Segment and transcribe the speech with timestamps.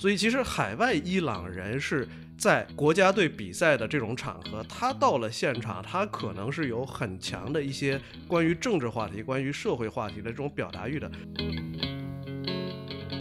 [0.00, 2.08] 所以其实海外伊朗人是
[2.38, 11.10] 在国家队比赛的这种场合，他到了现场，他可能是有很强的一些关于政治话题、关于社会话题的这种表达欲的。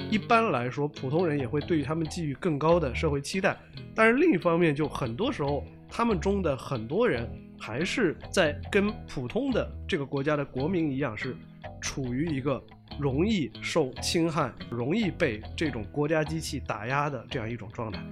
[0.10, 3.58] 一般来说，普通人也会对他们寄予更高的社会期待，
[3.94, 11.36] 但是另一方面，就很多时候，他们中的很多人还是在跟普通的这个国家的国民一样，是
[11.82, 12.64] 处于一个。
[13.00, 18.04] 容易受侵害、容易被这种国家机器打压的这样一种状态。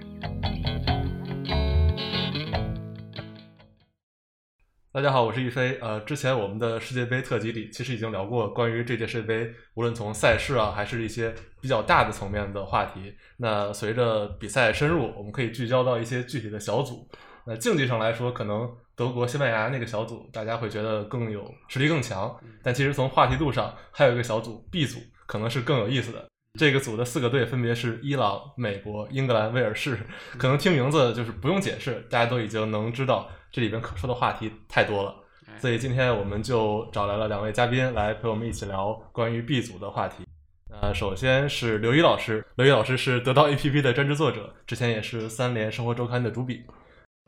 [4.90, 5.78] 大家好，我是一飞。
[5.82, 13.14] 呃，之前我们的世界杯特辑里，其实已经聊过关于这届世界杯，无论从赛事啊，还是一些比较大的层面的话题。
[13.36, 17.06] 那随着比赛深入，我们可以聚焦到一些具体的小组。
[17.48, 18.70] 那竞技上来说，可能。
[18.94, 26.26] 德国、西班牙那个小组，大家会觉得更有实力更强，但其实从话题度上，还有一个小组 B 组可能是更有意思的。
[26.58, 29.96] 这个组的四个队分别是伊朗、美国、英格兰、威尔士，
[30.36, 35.14] 可能听名字就是不用解释，大家都已经能知道这里边可说的话题太多了。
[35.60, 40.24] 所以今天我们就找来了两位嘉宾来陪我们一起聊关于 B 组的话题。
[40.72, 46.64] 呃，首先是刘怡老师，刘怡老师是得到 APP 的专职作者，之前也是三联生活周刊的主笔。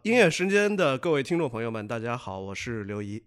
[0.02, 3.22] 音乐时间的各位听众朋友们，大家好，我是刘怡。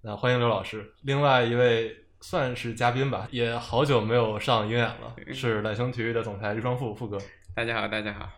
[0.00, 0.94] 那欢迎刘老师。
[1.02, 7.18] 另外一位算是嘉宾吧，也好久没有上鹰眼了，是揽星体育的总裁李双富富哥。
[7.54, 8.30] 大家好，大家好。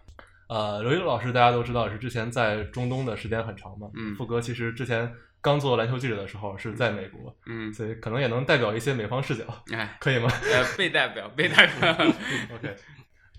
[0.48, 3.88] 呃，刘怡老师大家都知道是之前在中东的时间很长嘛。
[3.94, 4.12] 嗯。
[4.16, 7.32] 富哥其实之前刚做篮球记者的时候是在美国。
[7.46, 7.72] 嗯。
[7.72, 9.44] 所以可能也能代表一些美方视角。
[9.72, 10.28] 哎，可以吗？
[10.52, 11.92] 呃，被代表，被代表。
[12.56, 12.74] OK。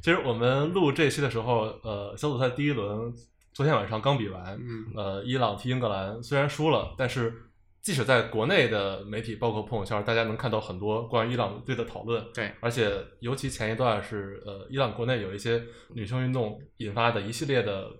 [0.02, 3.14] 其实我们录这期的时候，呃，小组赛第一轮。
[3.60, 7.34] 昨天晚上刚比完，嗯呃，伊朗踢英格兰，虽然输了，但是
[7.82, 12.26] 即使在国内的媒体，包括朋友圈，大家能看到很多关于伊朗队的讨论。
[12.34, 17.92] 对，而且尤其前一段是，呃，伊朗国内有一些女性运动引发的一系列的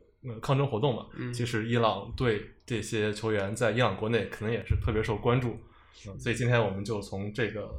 [0.42, 1.08] 抗争活动嘛。
[1.18, 5.50] 嗯，其实伊朗队这些球员在伊朗国内可能也是特别受关注。
[6.08, 7.70] 嗯所以今天我们就从这个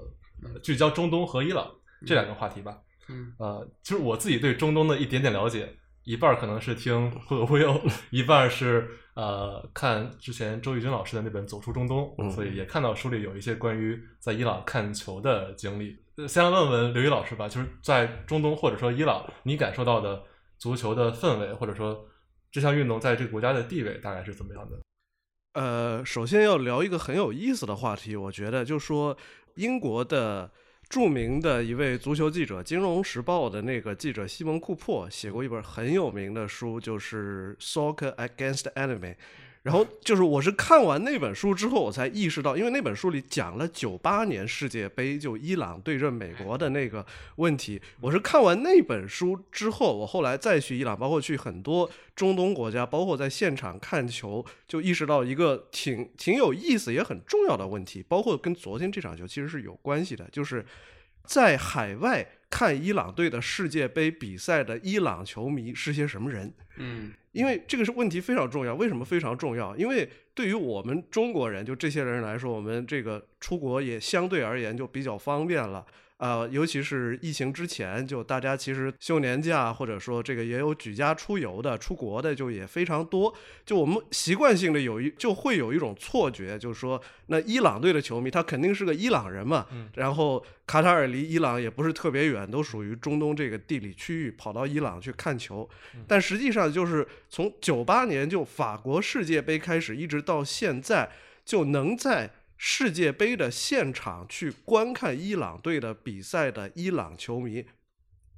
[0.62, 1.66] 聚焦中东和伊朗
[2.06, 2.76] 这两个话题吧。
[3.08, 5.74] 嗯，呃，其实我自己对中东的一点点了解。
[6.10, 15.96] 一半可能是听忽悠忽悠，一半是呃看之前周轶君老师的那本《走出中东》，所以也看到书里有一些关于在伊朗看球的经历。
[16.26, 20.20] 先来问问刘宇老师吧，就是在中东或者说伊朗，你感受到的
[20.58, 22.04] 足球的氛围，或者说
[22.50, 24.80] 这项运动在这个国家的地位大概是怎么样的？
[25.52, 29.16] 呃，首先要聊一个很有意思的话题，我觉得就是说
[29.54, 30.50] 英国的。
[30.90, 38.98] 著名的一位足球记者，《金融时报》的那个记者西蒙·库珀写过一本很有名的书，就是《Soccer Against Enemy》。
[39.62, 47.04] 然后就是我是看完那本书之后，我才意识到，因为那本书里讲了九八年世界杯就伊朗对阵美国的那个
[47.36, 47.78] 问题。
[48.00, 60.64] 我是看完那本书之后，我后来再去伊朗，包括去很多中东国家，包括在现场看球，就意识到一个挺挺有意思也很重要的问题，包括跟昨天这场球其实是有关系的，就是
[61.24, 66.50] 在海外看伊朗队的世界杯比赛的伊朗球迷是些什么人？
[66.76, 67.12] 嗯。
[67.32, 69.76] 因为这个是问题非常重要，为什么非常重要？
[69.76, 75.86] 因为对于我们中国人，就这些人来说，我们这个出国也相对而言就比较方便了。
[76.20, 83.34] 呃，尤其是疫情之前，就大家其实休年假，或者说这个也有举家出游的、出国的，就也非常多。
[83.64, 89.66] 就我们习惯性的有一就会有一种错觉，就是说，那伊朗队的球迷他肯定是个伊朗人嘛。
[89.94, 95.66] 然后卡塔尔离伊朗也不是特别远，都属于中东这个地理区域，跑到伊朗去看球。
[96.06, 101.10] 但实际上就是从九八年就法国世界杯开始，一直到现在，
[101.46, 102.30] 就能在。
[102.62, 107.64] 世界杯的现场去观看伊朗队的比赛的伊朗球迷，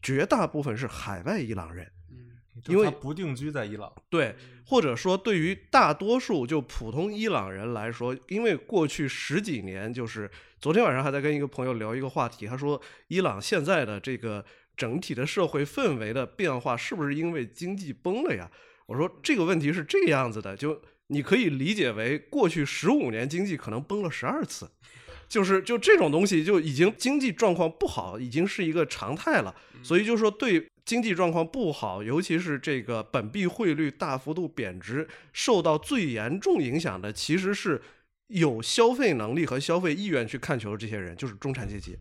[0.01, 14.45] 绝大部分是海外伊朗人，嗯，因为不定居在伊朗，对，或者说对于大多数就普通伊朗人来说，因为过去十几年，就是昨天晚上还在跟一个朋友聊一个话题，他说伊朗现在的这个
[14.77, 18.49] 整体的社会氛围的变化，是不是因为经济崩了呀？
[18.87, 20.81] 我说这个问题是这个样子的，就。
[21.13, 24.71] 你可以理解为过去十五年经济可能崩了十二次，
[25.29, 29.55] 就是就这种东西就已经经济状况不好，已经是一个常态了。
[29.83, 37.81] 所以就说对经济状况不好，尤其是这个本币汇率大幅度贬值，受到最严重影响的其实是
[38.29, 41.97] 有消费能力和消费意愿去看球的这些人，就是中产阶级。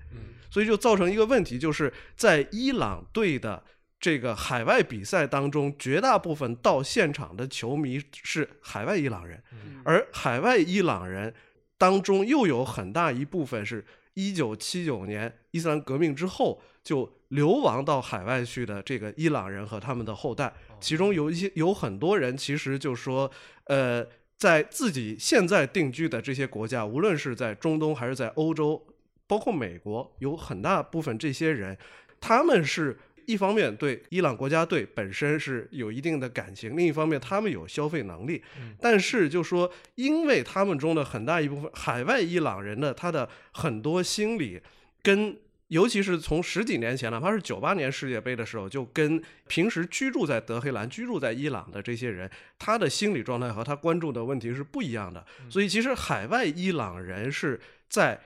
[0.49, 3.63] 所以就造成一个问题，就是在伊朗对的。
[4.01, 9.41] 这个海外比赛当中，绝大部分到现场的球迷是海外伊朗人，
[9.85, 11.31] 而海外伊朗人
[11.77, 23.29] 当中又有很大一部分是一九七九年伊斯兰革命之后就流亡到海外去的这个伊朗人和他们的后代，其中有一些有很多人其实就说，
[23.65, 24.03] 呃，
[24.35, 28.83] 在自己现在定居的这些国家，无论是在中东还是在欧洲，
[29.27, 31.77] 包括美国，有很大部分这些人，
[32.19, 32.97] 他们是。
[33.31, 38.43] 一方面对伊朗国家队本身是有一定的感情，另一方面他们有消费能力，
[38.79, 44.61] 但是就说因为他们中的很大一部分海外伊朗人的他的很多心理，
[45.01, 45.37] 跟
[45.69, 52.29] 尤其是从十几年前哪怕是九八年世界杯的时候，就跟平时居住在德黑兰、居住在伊朗的这些人，
[52.59, 55.25] 他的心理状态和他关注的问题是不一样的。
[55.49, 58.19] 所以其实海外伊朗人是在。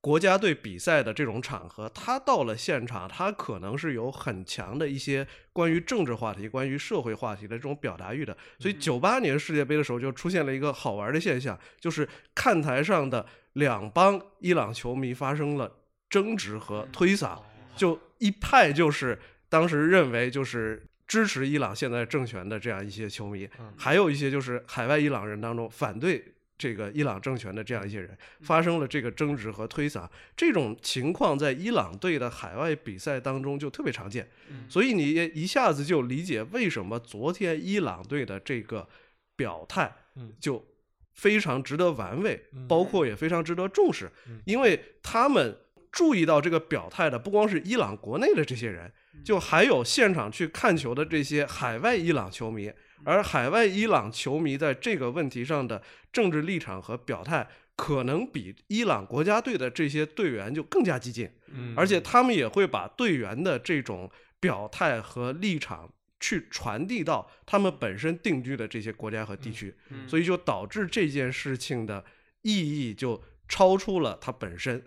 [0.00, 8.36] 国家队比赛的这种场合，他到了现场，他可能是有很强的一些关于政治话题、关于社会话题的这种表达欲的。
[8.60, 15.70] 所以，九八年世界杯的时候就出现了一个好玩的现象，就是看台上的两帮伊朗球迷发生了
[16.08, 17.36] 争执和推搡，
[17.76, 19.18] 就一派就是
[19.48, 26.34] 当时认为就是支持伊朗现在政权的这样一些球迷，还有一些就是海外伊朗人当中反对。
[26.58, 34.28] 这个伊朗政权的这样一些人发生了这个争执和推搡，这种情况在伊朗队的海外比赛当中就特别常见，
[34.68, 38.88] 所以你也一下子就理解为什么昨天伊朗队的这个
[39.36, 39.94] 表态
[40.40, 40.66] 就
[41.14, 44.10] 非常值得玩味，包括也非常值得重视，
[44.44, 45.56] 因为他们
[45.92, 48.92] 注意到这个表态的不光是伊朗国内的这些人，
[49.24, 52.72] 就还有现场去看球的这些海外伊朗球迷。
[53.04, 61.30] 而海外伊朗球迷在这个问题上的政治立场和表态，可能比伊朗国家队的这些队员就更加激进，
[61.76, 64.10] 而且他们也会把队员的这种
[64.40, 69.72] 表态和立场去传递到他们本身定居的这些国家和地区，
[70.06, 72.04] 所以就导致这件事情的
[72.42, 74.84] 意义就超出了它本身。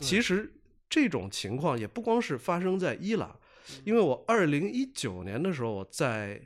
[0.00, 0.52] 其实
[0.88, 3.38] 这种情况也不光是发生在伊朗，
[3.84, 6.40] 因为我二零一九年的时候我在。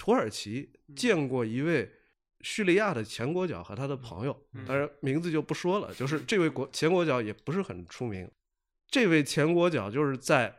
[0.00, 1.92] 土耳其见过一位
[2.40, 4.34] 叙利亚的前国脚和他的朋友，
[4.66, 5.92] 当然名字就不说了。
[5.92, 8.26] 就是这位国前国脚也不是很出名。
[8.88, 10.56] 这位前国脚就是在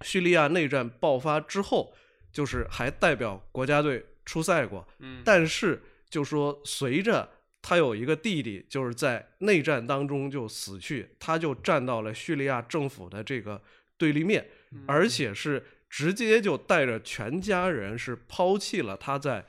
[0.00, 1.94] 叙利亚内战爆发之后，
[2.32, 4.84] 就是还代表国家队出赛过。
[5.24, 7.30] 但是就说随着
[7.62, 13.62] 他有一个弟弟，就是在内战当中就死去，他就站到了叙利亚政府的这个
[13.96, 14.48] 对立面，
[14.88, 15.64] 而且是。
[15.90, 19.44] 直接就带着全家人是抛弃了他在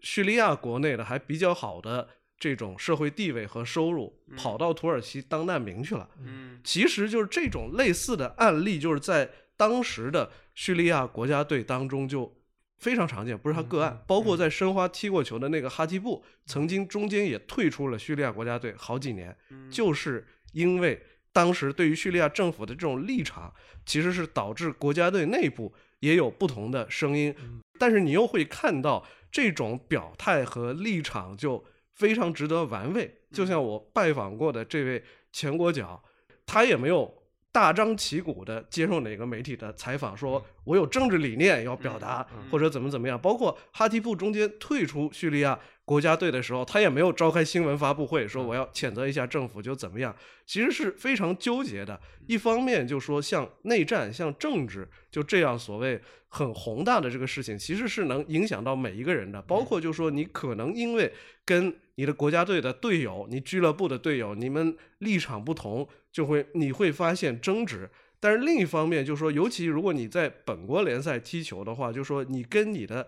[0.00, 2.06] 叙利亚国内的还比较好的
[2.38, 6.08] 这种社会地位和收入，跑到土耳其当难民去了。
[6.22, 12.36] 嗯，其实就是这种类似的案例，就是在当时的叙利亚国家队当中就
[12.78, 14.02] 非常常见，不是他个案。
[14.06, 19.34] 包括在申花踢过球的那个哈基布，曾经中间也退出了叙利亚国家队好几年，
[19.70, 21.02] 就是因为。
[21.32, 23.52] 当时对于叙利亚政府的这种立场，
[23.86, 27.34] 其实是导致国家队内部也有不同的声音。
[27.78, 33.22] 但是你又会看到这种表态和立场就非常值得玩味。
[33.32, 36.02] 就像我拜访过的这位前国脚，
[36.44, 37.19] 他也没有
[37.52, 43.20] 大张旗鼓的接受哪个媒体的采访，说我有政治理念要表达或者怎么怎么样。
[43.20, 45.58] 包括哈提布中间退出叙利亚。
[45.82, 50.14] 国家队的时候，他也没有召开新闻发布会说我要谴责一下政府就怎么样，
[50.46, 52.00] 其实是非常纠结的。
[52.28, 56.00] 一方面就说像内战、像政治，就这样所谓
[56.30, 59.42] 很宏大的这个事情，其实是能影响到每一个人的。
[59.42, 61.12] 包括就说你可能因为
[61.44, 67.90] 跟你的国家队的队友、你俱乐部的队友，你们立场不同，就会你会发现争执。
[68.18, 73.06] 但是另一方面就说，尤其如果你在本国联赛踢球的话，就说你跟你的。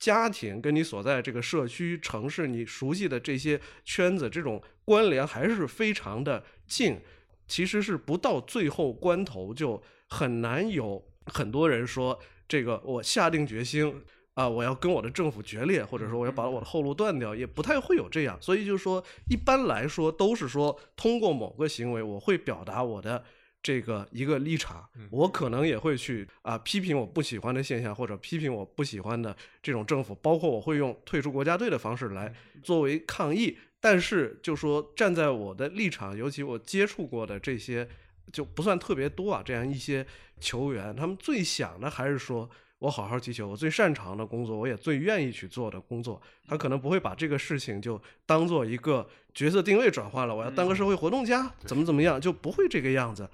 [0.00, 6.98] 家庭跟你所在这个社区、城市，你熟悉的这些圈子，这种关联还是非常的近。
[7.46, 12.18] 其实是不到最后关头，就很难有很多人说
[12.50, 14.02] 这个我下定决心
[14.34, 18.36] 啊，我要跟我的政府决裂，或者说我要把我的后路断掉，也不太会有这样。
[18.42, 23.24] 所以就是说，一般来说都是说通过某个行为，我会表达我的。
[23.62, 33.58] 这个一个立场，我可能也会去啊批评我不喜欢的现象，或者批评我不喜欢的这种政府，包括我会用退出国家队的方式来作为抗议。
[33.78, 37.86] 但是就说站在我的立场，尤其我接触过的这些
[38.32, 40.06] 就不算特别多啊，这样一些
[40.40, 42.48] 球员，他们最想的还是说。
[42.80, 50.34] 我好好踢球，我最擅长的工作，我也最愿意去做的工作，他可能不会把这个事情就当做一个角色定位转换了。
[50.34, 53.28] 我要当个社会活动家，怎么怎么样，就不会这个样子。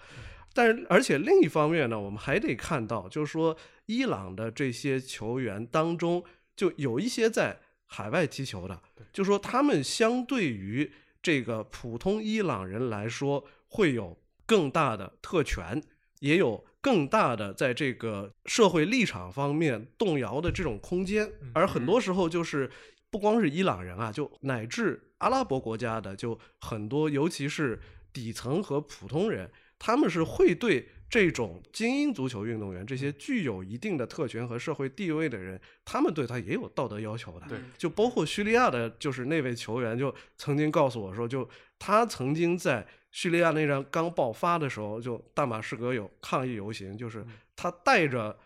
[0.53, 6.25] 但是，而且另一方面呢，我们还得看到，就是说，伊朗的这些球员当中，
[6.57, 10.91] 就有一些在海外踢球的，就说他们相对于
[11.23, 15.83] 这个普通伊朗人来说，会有更大的特权，
[16.21, 16.65] 也有。
[16.79, 22.71] 更大的在这个社会立场方面动摇的这种空间，而很多时候就是
[23.11, 27.81] 不光是伊朗人啊，就乃至阿拉伯国家的，就很多，尤其是
[28.13, 29.51] 底层和普通人，
[29.81, 37.47] 他们是会对这种精英足球运动员这些具有一定的特权和社会地位的人，他们对他也有道德要求的。
[37.49, 41.51] 对，就包括叙利亚的，就是那位球员就曾经告诉我说，就
[41.81, 42.87] 他曾经在。
[43.17, 47.25] 叙利亚内战刚爆发的时候，就大马士革有抗议游行，就是
[47.57, 48.39] 他戴着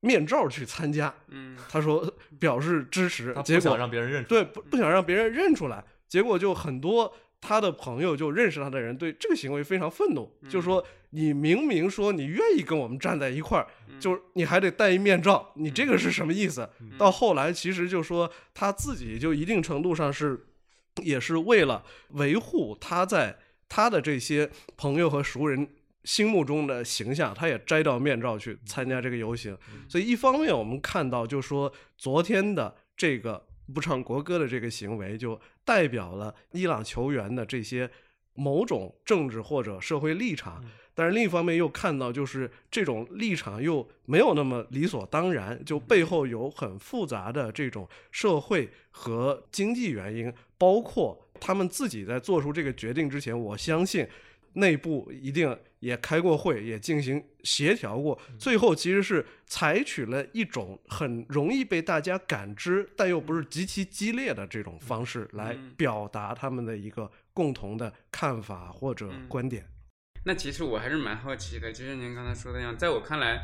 [0.00, 1.14] 面罩去参加。
[1.28, 13.66] 嗯，他说表示支持，结果让别人认对不不想让别人认出来，结果就很多他的朋友就认识他的人对这个行为非常愤怒，就说你明明说你愿意跟我们站在一块儿，
[14.00, 16.66] 就是你还得戴一面罩，你这个是什么意思？
[16.96, 20.46] 到后来其实就说他自己就一定程度上是
[21.02, 23.38] 也是为了维护他在。
[23.68, 25.68] 他的这些朋友和熟人
[26.04, 29.56] 心目中的形象，他也摘掉面罩去参加这个游行。
[29.88, 37.90] 所以一方面我们看到，就说昨天的这个不唱国歌的这个行为，就代表了伊朗球员的这些
[38.34, 40.62] 某种政治或者社会立场。
[40.96, 50.32] 但是另一方面又看到，就是这种立场又没有那么理所当然，就背后有很复杂的这种社会和经济原因，
[50.64, 51.20] 包括。
[51.40, 54.08] 他们自己在做出这个决定之前，我相信
[54.54, 58.18] 内部一定也开过会，也进行协调过。
[58.38, 69.66] 最后其实是采取了一种很容易被大家感知，但又不是极其激烈的这种方式来表达他们的一个共同的看法或者观点。
[70.24, 73.42] 那其实我还是蛮好奇的，就像您刚才说的样，在我看来，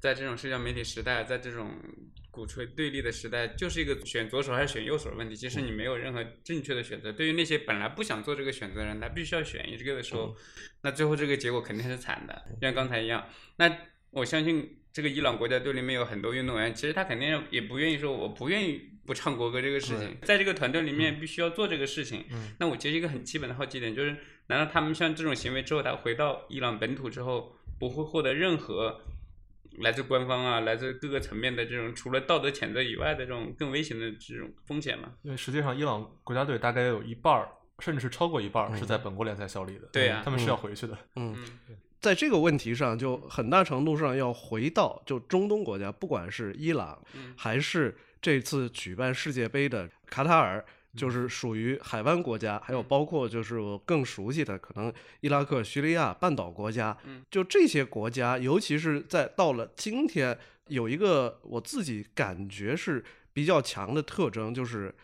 [0.00, 1.70] 在这种社交媒体时代，在这种。
[2.38, 5.34] 鼓吹对立的时代，就是一个选左手还是选右手的问题。
[5.34, 7.10] 其实你没有任何正确的选择。
[7.10, 10.36] 对于那些本来不想做这个选择的人，他必须要选一个的时候，
[10.82, 13.26] 那最后这个结果肯定是惨的，像刚才一样。
[13.56, 13.76] 那
[14.10, 22.24] 我相信这个伊朗国家队里面有很多运动员，其实他肯定也不愿意说我不愿意不唱国歌这个事情，在这个团队里面必须要做这个事情。
[22.60, 24.16] 那我其实一个很基本的好奇点就是，
[24.46, 29.02] 难道他们像这种行为之后，他回到伊朗本土之后，不会获得任何？
[29.80, 35.12] 来自官方啊，来自各个层面的这种除了道德谴责以外的这种更危险的这种风险嘛？
[35.22, 39.88] 因为实际上，伊朗国家队大概有一半儿，甚至是超过一半儿是在本国联赛效力的。
[39.92, 40.96] 对呀，他们是要回去的。
[41.16, 41.36] 嗯，
[42.00, 47.00] 在这个问题上，就很大程度上要回到就中东国家，不管是伊朗，
[47.36, 50.64] 还是这次举办世界杯的卡塔尔。
[50.98, 56.94] 就是属于海湾国家，还有包括就是我更熟悉的可能伊拉克、叙利亚半岛国家，
[57.30, 60.36] 就这些国家，尤其是在到了今天，
[60.66, 64.94] 有一个我自己感觉是比较强的特征，就是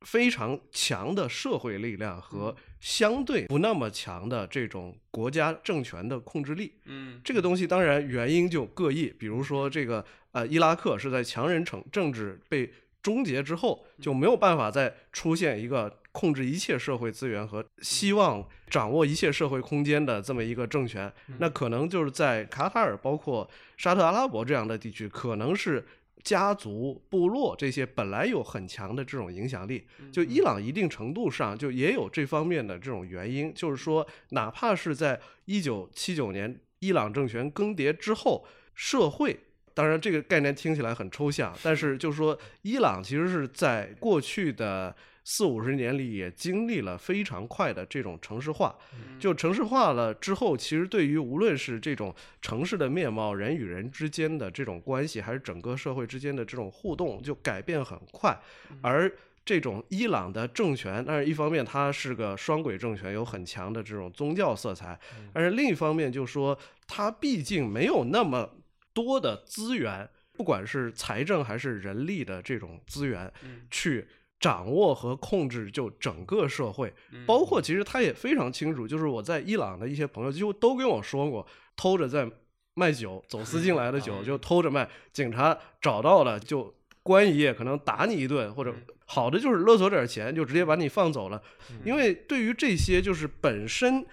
[0.00, 6.72] 非常强的社会力量和相对不那么强的这种国家政权的控制力。
[6.84, 12.72] 嗯，这个东西当然原因就各异，比如说这个呃伊拉克是在强人政政治被。
[13.06, 25.86] 终结之后就没有办法再出现一个控制一切社会资源和希望掌握一切社会空间的这么一个政权，那可能就是在卡塔尔、包括沙特阿拉伯这样的地区，可能是
[26.24, 29.86] 家族、部落这些本来有很强的这种影响力。
[30.10, 38.44] 就伊朗一定程度上就也有这方面的这种原因，就是说，哪怕是在一九七九年伊朗政权更迭之后，
[38.74, 39.38] 社会。
[39.76, 48.74] 当然，这个概念听起来很抽象，但是就是说，伊朗其实是在过去的四五十年里也经历了非常快的这种城市化。
[49.20, 58.34] 就城市化了之后，其实对于无论是这种城市的面貌、人与人之间的这种关系，还是整个社会之间的这种互动，就改变很快。
[58.80, 59.12] 而
[59.44, 64.98] 这种伊朗的政权，但是一方面它是个双轨政权，有很强的这种宗教色彩；
[65.34, 68.48] 但是另一方面，就说它毕竟没有那么。
[68.96, 73.30] 多的资源，不管是财政还是人力的这种资源，
[73.70, 74.08] 去
[74.40, 76.90] 掌握和控制就整个社会，
[77.26, 82.26] 包括其实他也非常清楚，就是我在伊朗的一些朋友几乎都跟我说过，偷着在
[82.72, 88.74] 卖酒，走私进来的酒 就偷着卖，警察找到了就关一夜，可能打你一顿，或者
[89.04, 91.42] 好的就是勒索点钱，就直接把你放走了。
[91.84, 94.06] 因为对于这些就是本身。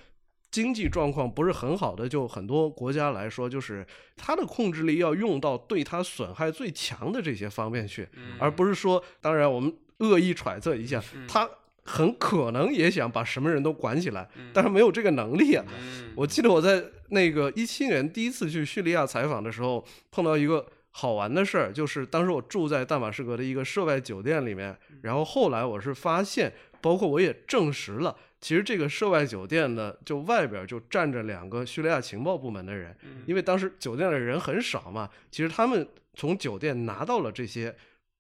[0.54, 3.84] 经济状况不是很好的，就很多国家来说，就是
[4.16, 8.08] 它的控制力要用到对它损害最强的这些方面去，
[8.38, 11.50] 而不是说，当然我们恶意揣测一下，他
[11.84, 15.66] 很可能也想把什么人都管起来，但是没有这个能力啊。
[16.16, 28.16] 我记得我在那个一七年第一次去叙利亚采访的时候，碰到一个好玩的事儿，就是当时我住在大马士革的一个涉外酒店里面，然后后来我是发现，包括我也证实了。
[28.44, 33.24] 其实这个涉外酒店呢，就外边就站着两个叙利亚情报部门的人，嗯。
[33.26, 37.74] 因为当时酒店的人很少嘛，其实他们从酒店拿到了这些，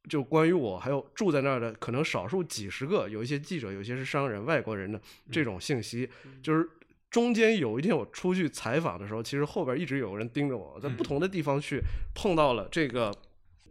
[0.09, 4.99] 就关于我还有住在那儿的可能少数几十个，有一些记者，有一些是商人、外国人的
[5.29, 6.09] 这种信息，
[6.41, 6.57] 就。
[6.57, 6.67] 是
[7.13, 11.03] 中间有一天我出去采访的时候，其实后边一直有人盯着我，在不。
[11.03, 11.79] 同的地方去
[12.15, 13.13] 碰到了这个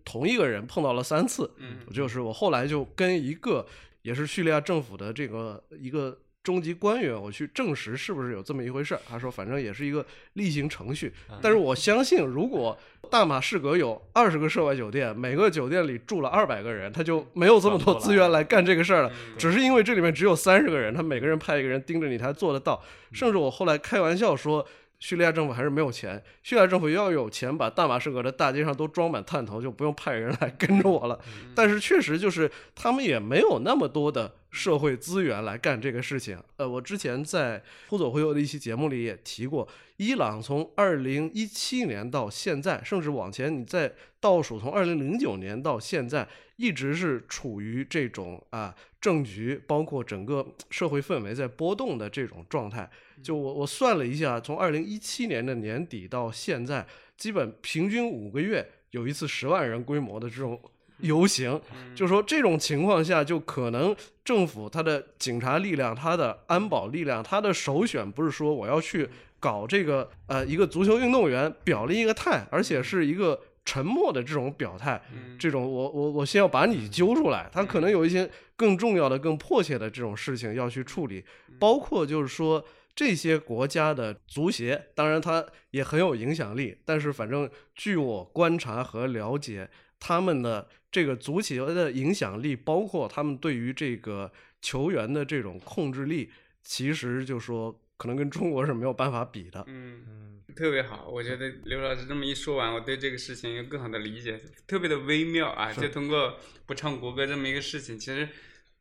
[0.04, 3.66] 同一个人，碰到了三次，嗯就是我后来就跟一个
[4.02, 9.01] 也是叙利亚政府的这个一个中级官员，我去证实是不是有这么一回事儿。
[9.09, 11.13] 他说，反正也是一个例行程序。
[11.41, 12.77] 但是我相信，如果
[13.11, 19.09] 大马士革有二十个涉外酒店，每个酒店里住了二百个人，他就没有这么多资源来干这个事儿了。
[19.09, 22.83] 嗯只是因为这里面只有三十个人，他每个人派一个人盯着你，他做得到。
[23.13, 24.67] 甚至我后来开玩笑说。
[25.02, 31.18] 叙利亚政府还是没有钱，叙利亚政府要有钱，把大马士革的大街上都装满探头，就不用派人来跟着我了。
[31.56, 36.38] 但是确实就是他们也没有那么多的社会资源来干这个事情。
[36.56, 39.66] 呃，我之前在忽左忽右的一期节目里也提过，
[39.97, 46.28] 伊朗从二零一七年到现在，甚至往前你再倒数，从二零零九年到现在，
[46.62, 52.88] 一直是处于这种啊政局，包括整个社会氛围在波动的这种状态。
[53.21, 60.61] 就我我算了一下，从二零一七年的年底到现在，基本平均五个月有一次十万人规模的这种
[60.99, 61.61] 游行。
[61.97, 69.09] 就说这种情况下，就可能政府它的警察力量、它的安保力量、它的首选不是说我要去
[69.40, 75.02] 搞这个呃一个足球运动员表了一个态，而且是一个沉默的这种表态。
[75.12, 75.37] 嗯。
[75.38, 81.25] 这种我我我先要把你揪出来，他可能有一些更重要的、更迫切的这种事情要去处理，
[81.59, 82.64] 包括就是说
[82.95, 96.31] 这些国家的足协，当然他也很有影响力，但是反正据我观察和了解，他们的这个足协的影响力，包括他们对于这个球员的这种控制力，
[96.62, 99.62] 其实就说可能跟中国是没有办法比的。
[99.68, 105.73] 嗯，嗯特别好，我觉得刘老师这么一说完，我对这个事情有更好的理解，特别的微妙啊！
[105.73, 108.28] 就通过不唱国歌这么一个事情，其实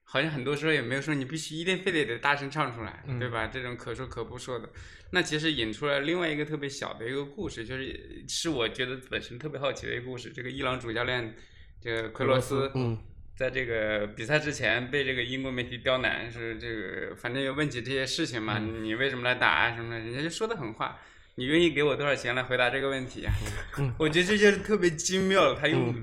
[0.02, 3.46] 好像很多时候也没有说你必须一定非得得大声唱出来，对吧？
[3.46, 4.68] 这种可说可不说的，
[5.12, 10.32] 那其实引出来另外一个特别小的一个故事，就是是我觉得本身特别好奇的一个故事。
[10.32, 11.36] 这个伊朗主教练
[11.80, 12.98] 这个奎罗斯，嗯
[13.36, 21.00] 在这个比赛之前被这个英国媒体刁难，是这个反正有问起这些事情嘛，你为什么来打啊什么的，人家就说的很话，
[21.36, 23.34] 你愿意给我多少钱来回答这个问题啊？
[23.98, 25.96] 我觉得这就是特别精妙的，他用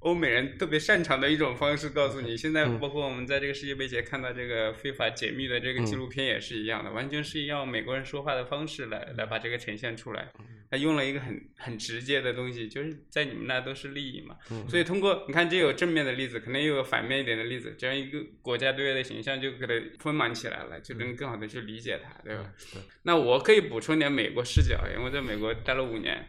[0.00, 2.36] 欧美人特别擅长的一种方式告诉你。
[2.36, 10.28] 现在包括我们在这个世界杯前看到这个非法解密的这个纪录片也是一样的，完全是要美国人说话的方式来来把这个呈现出来。
[10.70, 14.36] 他用了一个很很直接的东西，就是在你们那都是利益嘛。
[14.68, 22.52] 所以通过你看，这有正面的例子，可能又有反面一点的例子，这样一个国家队的形象就给它丰满起来了，就能更好的去理解它，对吧？
[22.72, 26.28] 对那我可以补充点美国视角，因为在美国待了五年，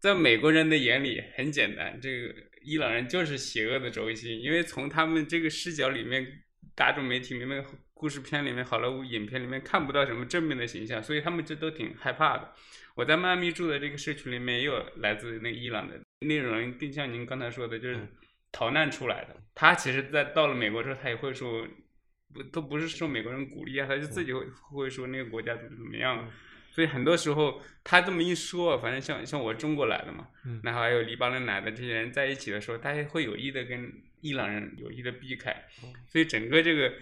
[0.00, 6.26] 在美国人的眼里很简单，这个伊朗人就是邪恶的轴心，因为从他们这个视角里面，
[6.74, 12.52] 大众媒体里面、故事片里面、好莱坞影片里面看不到什么正面的形象，所以他们这都挺害怕的。
[12.94, 17.98] 我在迈阿密住的这个社区里面也有来自那个伊朗的那种人，更像您刚才说的，就是
[18.52, 19.36] 逃难出来的。
[19.54, 21.66] 他其实，在到了美国之后，他也会说，
[22.32, 26.30] 不都不是受美国人鼓励啊，他就自己会会说那个国家怎么怎么样。
[26.70, 30.28] 所以很多时候他这么一说，反正像像我中国来的嘛，
[30.62, 35.64] 然后还有黎巴嫩来的这些人在一起的时候，他也会有意的跟伊朗人有意的避开，
[36.08, 36.92] 所以整个这个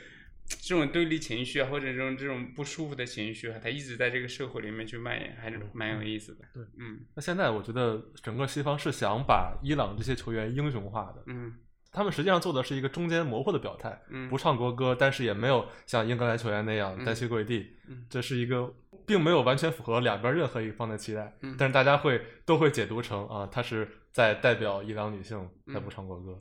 [0.61, 6.45] 这种对立情绪啊，或者这种这种不舒服的情绪啊，它一直在这个社会里面去蔓延，还是蛮有意思的。
[6.53, 7.01] 对，嗯。
[7.15, 11.55] 那现在我觉得整个西方是想把伊朗这些球员英雄化的，嗯。
[11.95, 17.05] 他们实际上做的是一个中间模糊的表态，嗯，不唱国歌，但是也没有像英格兰球员那样嗯。
[17.05, 18.07] 单膝跪地，嗯。
[18.09, 18.73] 这是一个
[19.07, 21.55] 并没有完全符合两边任何一方的期待，嗯。
[21.59, 25.83] 但是大家会都会解读成啊，他是在代表伊朗女性在嗯。
[25.83, 26.41] 不唱国歌，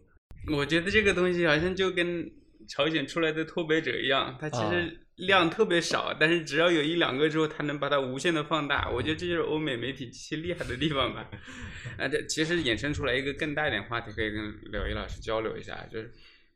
[0.53, 2.31] 我觉得这个东西好像就跟
[2.67, 8.89] 朝鲜出来的脱北者一样，它其实量特别少，但是只要有一两个之后，它能把它无限的放大。
[8.89, 11.29] 我觉得这就是欧美媒体极其厉害的地方吧。
[11.97, 16.11] 啊，这其实衍生出来一个更大一点话题，可以跟柳毅老师交流一下，就是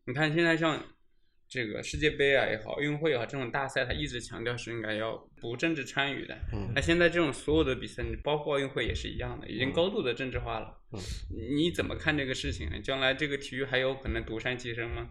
[0.05, 0.83] 你看现在像
[1.47, 6.35] 这个世界杯啊也好，奥运会也好，这种大赛，它一直强调是应该要不政治参与的。
[6.53, 10.75] 嗯那现在这种所有的比赛，包括奥运会也是一样的，已经高度的政治化了。
[10.91, 10.99] 嗯
[11.55, 12.79] 你怎么看这个事情呢？
[12.81, 15.09] 将来这个体育还有可能独善其身吗？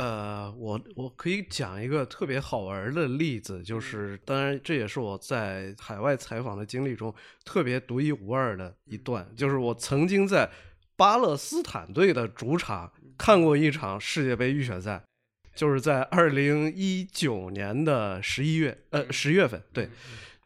[0.00, 10.50] 呃，我我可以讲一个特别好玩的例子，就是当然这也是我在海外采访的经历中特别独一无二的一段，就是我曾经在
[10.96, 15.02] 巴勒斯坦队的主场看过一场世界杯预选赛，
[15.54, 19.90] 就是在二零一九年的十一月，呃，十月份，对。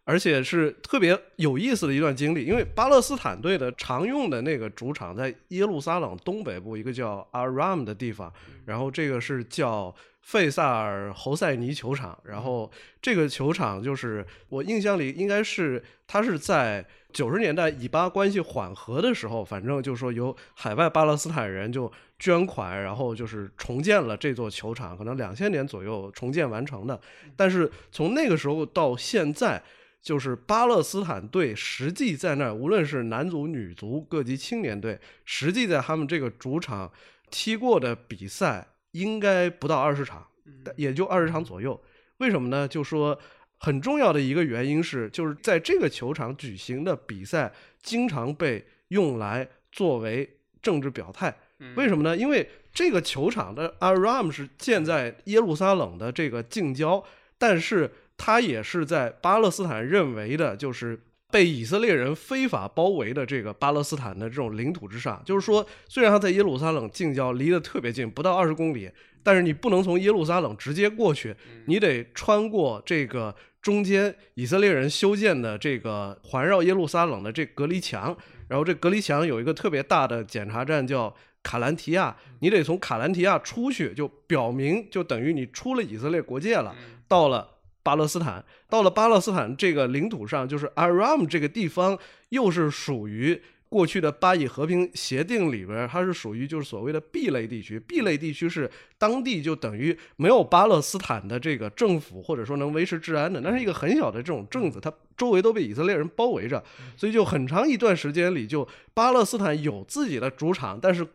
[0.05, 8.33] 而且是特别有意思的一段经历，因为巴勒斯坦队的常用的那个主场在耶路撒冷东北部一个叫阿拉姆的地方，
[8.67, 27.01] 然后这个是叫费萨尔侯赛尼球场，然后这个球场就是我印象里应该是它是在九十年代以巴关系缓和的时候，反正就是说由海外巴勒斯坦人就捐款，然后就是重建了这座球场，可能两千年左右重建完成的，
[27.37, 29.63] 但是从那个时候到现在。
[30.05, 36.93] 就是巴勒斯坦队实际在那儿，无论是男足、女足、各级青年队，实际在他们这个主场
[37.31, 40.27] 踢过的比赛应该不到二十场，
[40.75, 41.79] 也就二十场左右。
[42.17, 42.67] 为什么呢？
[42.67, 43.17] 就说
[43.59, 47.53] 很重要的一个原因是，就是在这个球场举行的比赛
[47.83, 51.37] 经常被用来作为政治表态。
[51.77, 52.17] 为什么呢？
[52.17, 57.05] 因为这个球场的阿拉姆是建在耶路撒冷的这个近郊，
[57.39, 57.93] 但是。
[58.17, 60.97] 它也是在巴勒斯坦认为的，就是
[61.31, 65.21] 被以色列人非法包围的这个巴勒斯坦的这种领土之上。
[65.25, 68.89] 就是说，虽然他在耶路撒冷近郊，离得特别近，不到二十公里，
[69.23, 71.35] 但是你不能从耶路撒冷直接过去，
[71.67, 78.17] 你得穿过这个中间以色列人修建的这个环绕耶路撒冷的这隔离墙。
[78.47, 86.77] 然后这隔离墙有一个特别大的检查站，叫卡兰提亚，你得从卡兰提亚出去，就表明就等于你出了以色列国界了，
[87.09, 87.54] 到了。
[87.85, 91.97] 巴勒斯坦到了巴勒斯坦这个领土上，就是阿拉姆这个地方，
[92.31, 97.79] 又是属于过去的巴以和平协定里边，它是属于就是所谓的 B 类地区。
[97.79, 106.63] B 类地区是当地就等于没有巴勒斯坦的这个政府，或者说能维持治安的，那是一个很小的这种镇子，它周围都被以色列人包围着，
[106.97, 111.07] 所以就很长一段时间里，就巴勒斯坦有自己的主场，但是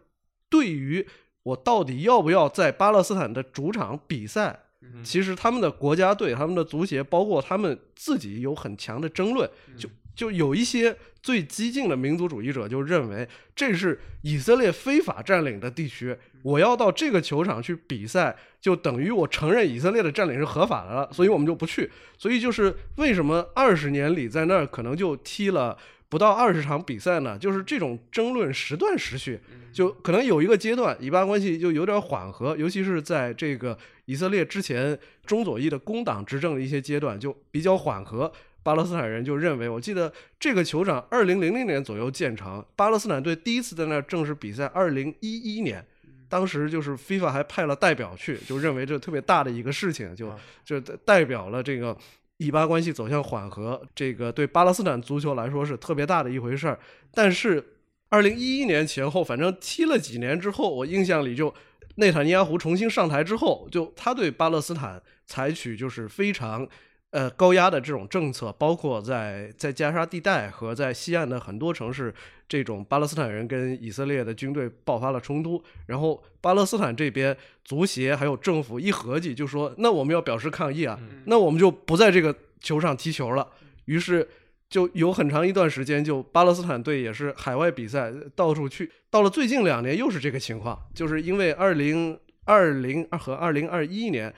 [0.49, 1.07] 对于
[1.43, 4.65] 我到底要不要在巴勒斯坦的主场比赛？
[5.03, 9.49] 其实他们的国家队、他们的足协，包括他们自己有很强的争论。
[9.77, 21.89] 就就有一些最激进的民族主义者就认为，这是以色列非法占领的地区，我要到这个球场去比赛，就等于我承认以色列的占领是合法的了，所以我们就不去。
[22.17, 25.77] 所以就是为什么二十年里在那儿可能就踢了。
[26.09, 29.39] 不到二十场比赛呢，就是这种争论时断时续，
[29.71, 38.31] 就可能有一个阶段，以巴关系就有点缓和，尤其是在这个以色列之前中左翼的工党执政的一些阶段，就比较缓和。
[38.63, 45.85] 巴勒斯坦人就认为，我记得这个球场二零零零年左右建成，巴勒斯坦队第一次在那儿正式比赛，二零一一年，
[46.27, 50.33] 当时就是 FIFA 还派了代表去，就认为这特别大的一个事情，就
[50.65, 51.95] 就代表了这个。
[52.39, 56.79] 以巴关系走向缓和，这个对巴勒斯坦足球来说是特别大的一回事儿。
[57.13, 57.63] 但是，
[58.09, 61.53] 二零一一年前后，反正踢了几年之后，我印象里就
[61.95, 66.67] 内塔尼亚胡重新上台之后，就他对巴勒斯坦采取就是非常。
[67.11, 72.13] 呃，高压的这种政策，包括在在加沙地带和在西岸的很多城市，
[72.47, 83.47] 这种巴勒斯坦人跟以色列的军队爆发了冲突，然后巴勒斯坦这边足协还有政府一合计，就说那我们要表示抗议啊，那我们就不在这个球场踢球了。
[83.85, 84.29] 于是
[84.69, 88.91] 就有很长一段时间，就巴勒斯坦队也是海外比赛到处去。
[89.09, 94.31] 到了最近两年又是这个情况，就是因为二零二零和二零二一年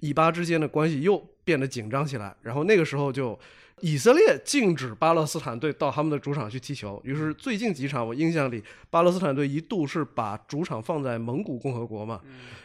[0.00, 1.26] 以巴之间的关系又。
[1.50, 3.36] 变得紧张起来，然后那个时候就
[3.80, 7.00] 以色列禁止巴勒斯坦队到他们的主场去踢球。
[7.02, 12.20] 于是最近几场我印象里，巴勒斯坦队一度是把主场放在蒙古共和国嘛。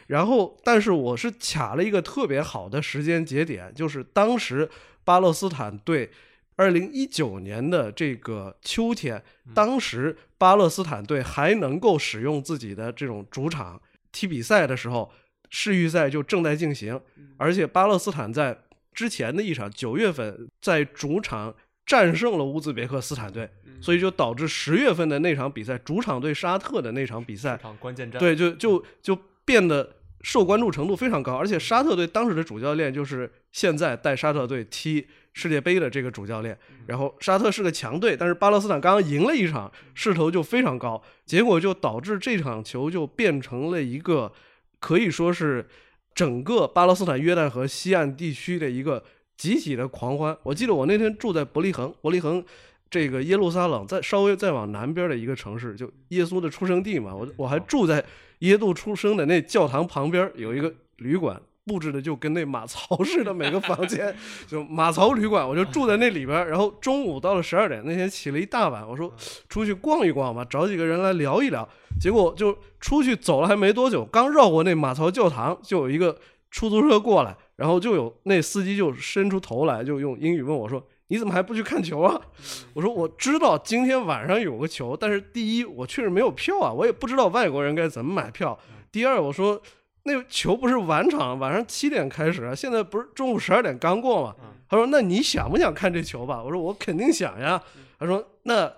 [0.05, 4.69] 然后，但是我是卡了一个特别好的时间节点，就是当时
[5.03, 6.11] 巴勒斯坦队
[6.55, 9.23] 二零一九年的这个秋天，
[9.55, 15.11] 当时巴勒斯坦队还能够使用自己的这种主场踢比赛的时候，
[15.49, 17.01] 世预赛就正在进行，
[17.37, 18.57] 而且巴勒斯坦在
[18.95, 21.53] 之前的一场九月份在主场
[21.85, 23.47] 战胜了乌兹别克斯坦队，
[23.81, 31.35] 所以就导致十月份的那场比赛主场对沙特的那场比赛，关键战，对，就就就变得受关注程度非常高。
[31.35, 36.57] 而且沙特队当时的主教练就是现在带沙特队踢世界杯的这个主教练。
[36.87, 44.31] 然后沙特是个强队，但是巴勒斯坦刚刚赢了一场，势头就非常高，结果就导致这场球就变成了一个
[44.79, 45.67] 可以说是。
[46.15, 49.03] 整个巴勒斯坦约旦河西岸地区的一个
[49.37, 50.35] 集体的狂欢。
[50.41, 52.43] 我记得我那天住在伯利恒，伯利恒
[52.89, 57.13] 这个耶路撒冷再稍微再往南边的一个城市，就耶稣的出生地嘛。
[57.13, 58.03] 我我还住在
[58.39, 64.15] 耶稣出生的那教堂旁边有一个旅馆，布置的就跟那马槽似的，每个房 间
[64.47, 66.49] 就马槽旅馆，我就住在那里边儿。
[66.49, 69.11] 然后中午到了十二点，那天起了一大晚，我说
[69.49, 71.67] 出去逛一逛吧，找几个人来聊一聊。
[71.99, 76.17] 结果就出去走了还没多久，刚绕过那马槽教堂，就有一个
[76.51, 80.85] 出租车过来，然后就有那司机就伸出头来，就用英语问我说。
[81.09, 82.19] 你怎么还不去看球啊？
[82.73, 88.57] 我说我知道今天晚上有个球，但是第一我确实没有票啊，我也不知道外国人该怎么买票。
[88.91, 89.61] 第二我说
[90.07, 94.35] 那球不是晚场，晚上七点开始啊，现在不是中午十二点刚过吗？
[94.69, 96.41] 他说那你想不想看这球吧？
[96.43, 97.61] 我说我肯定想呀。
[97.99, 98.71] 他说那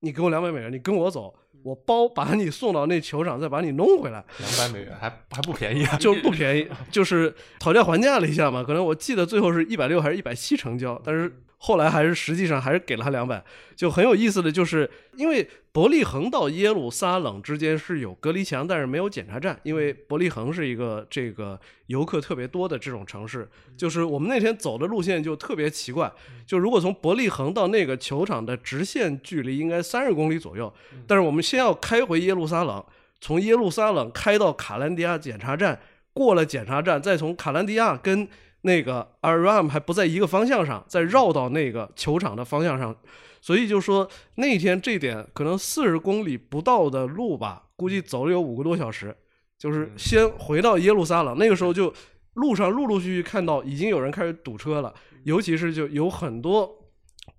[0.00, 4.24] 你给我两百美元，你跟我走，我包把你送到那球场，再把你弄回来。
[4.38, 5.96] 两百美元还还不便宜啊？
[5.98, 11.30] 就是不便宜，就是讨价还价了一下嘛，可能我记得最后是一百六还是一百七成交，但是。
[11.64, 13.40] 后来还是实际上还是给了他两百，
[13.76, 23.48] 就很有意思的就是，因为伯利恒到耶路撒冷之间是有隔离墙，但是没有检查站，因为伯利恒是一个这个游客特别多的这种城市。
[23.76, 26.12] 就是我们那天走的路线就特别奇怪，
[26.44, 30.74] 就如果从伯利恒到那个球场的直线距离应该三十公里左右，
[31.06, 32.84] 但是我们先要开回耶路撒冷，
[33.20, 35.80] 从耶路撒冷开到卡兰迪亚检查站，
[36.12, 38.28] 过了检查站，再从卡兰迪亚跟。
[38.62, 42.96] 那个 Aram 还不在一个方向上，再绕到那个球场的方向上，
[43.40, 49.16] 所以就说那天这点可能四十公里不到的路吧，估计走了有五个多小时，
[49.58, 51.36] 就是先回到耶路撒冷。
[51.36, 51.92] 那个时候就
[52.34, 54.94] 路上陆陆续续看到已经有人开始堵车了，
[55.24, 56.70] 尤其是就有很多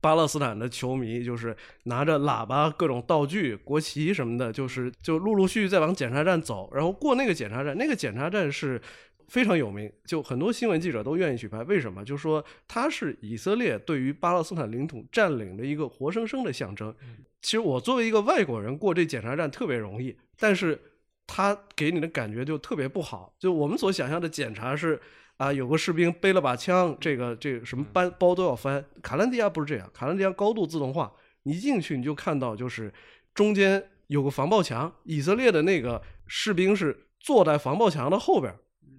[0.02, 8.82] 巴勒斯坦的球迷，就是拿着喇叭、各种道具、国旗什么的，就是就陆陆续续在往检查站走，然后过那个检查站，那个检查站是。
[9.28, 11.64] 非常有名，就很多新闻记者都愿意去拍。
[11.64, 12.04] 为什么？
[12.04, 16.94] 就说它是以色列对于巴勒斯坦领土占领的一个活生生的象征。
[17.42, 20.80] 其实我作为一个外国人过这检查站特别容易，但是
[21.28, 23.34] 它给你的感觉就特别不好。
[23.38, 25.00] 就我们所想象的检查是
[25.38, 28.86] 啊，有个士兵背了把枪，这个这个什么搬包都要翻。
[29.02, 31.12] 卡兰迪亚不是这样，卡兰迪亚高度自动化，
[31.44, 32.94] 你一进去你就看到就是
[33.34, 38.54] 中间有个防爆墙，以色列的那个士兵是坐在防爆墙的后边。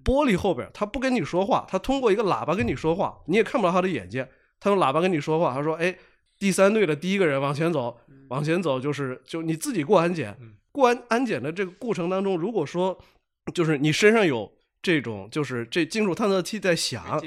[0.05, 4.25] 玻璃后边，他不跟你说话，他通过一个喇叭跟你说话，你也看不到他的眼睛。
[4.59, 5.93] 他用喇叭跟你说话，他说：“哎，
[6.39, 7.97] 第三队的第一个人往前走，
[8.29, 10.37] 往前走，就是就你自己过安检。
[10.71, 12.97] 过完安检的这个过程当中，如果说
[13.53, 17.21] 就是你身上有这种就是这金属探测器在响，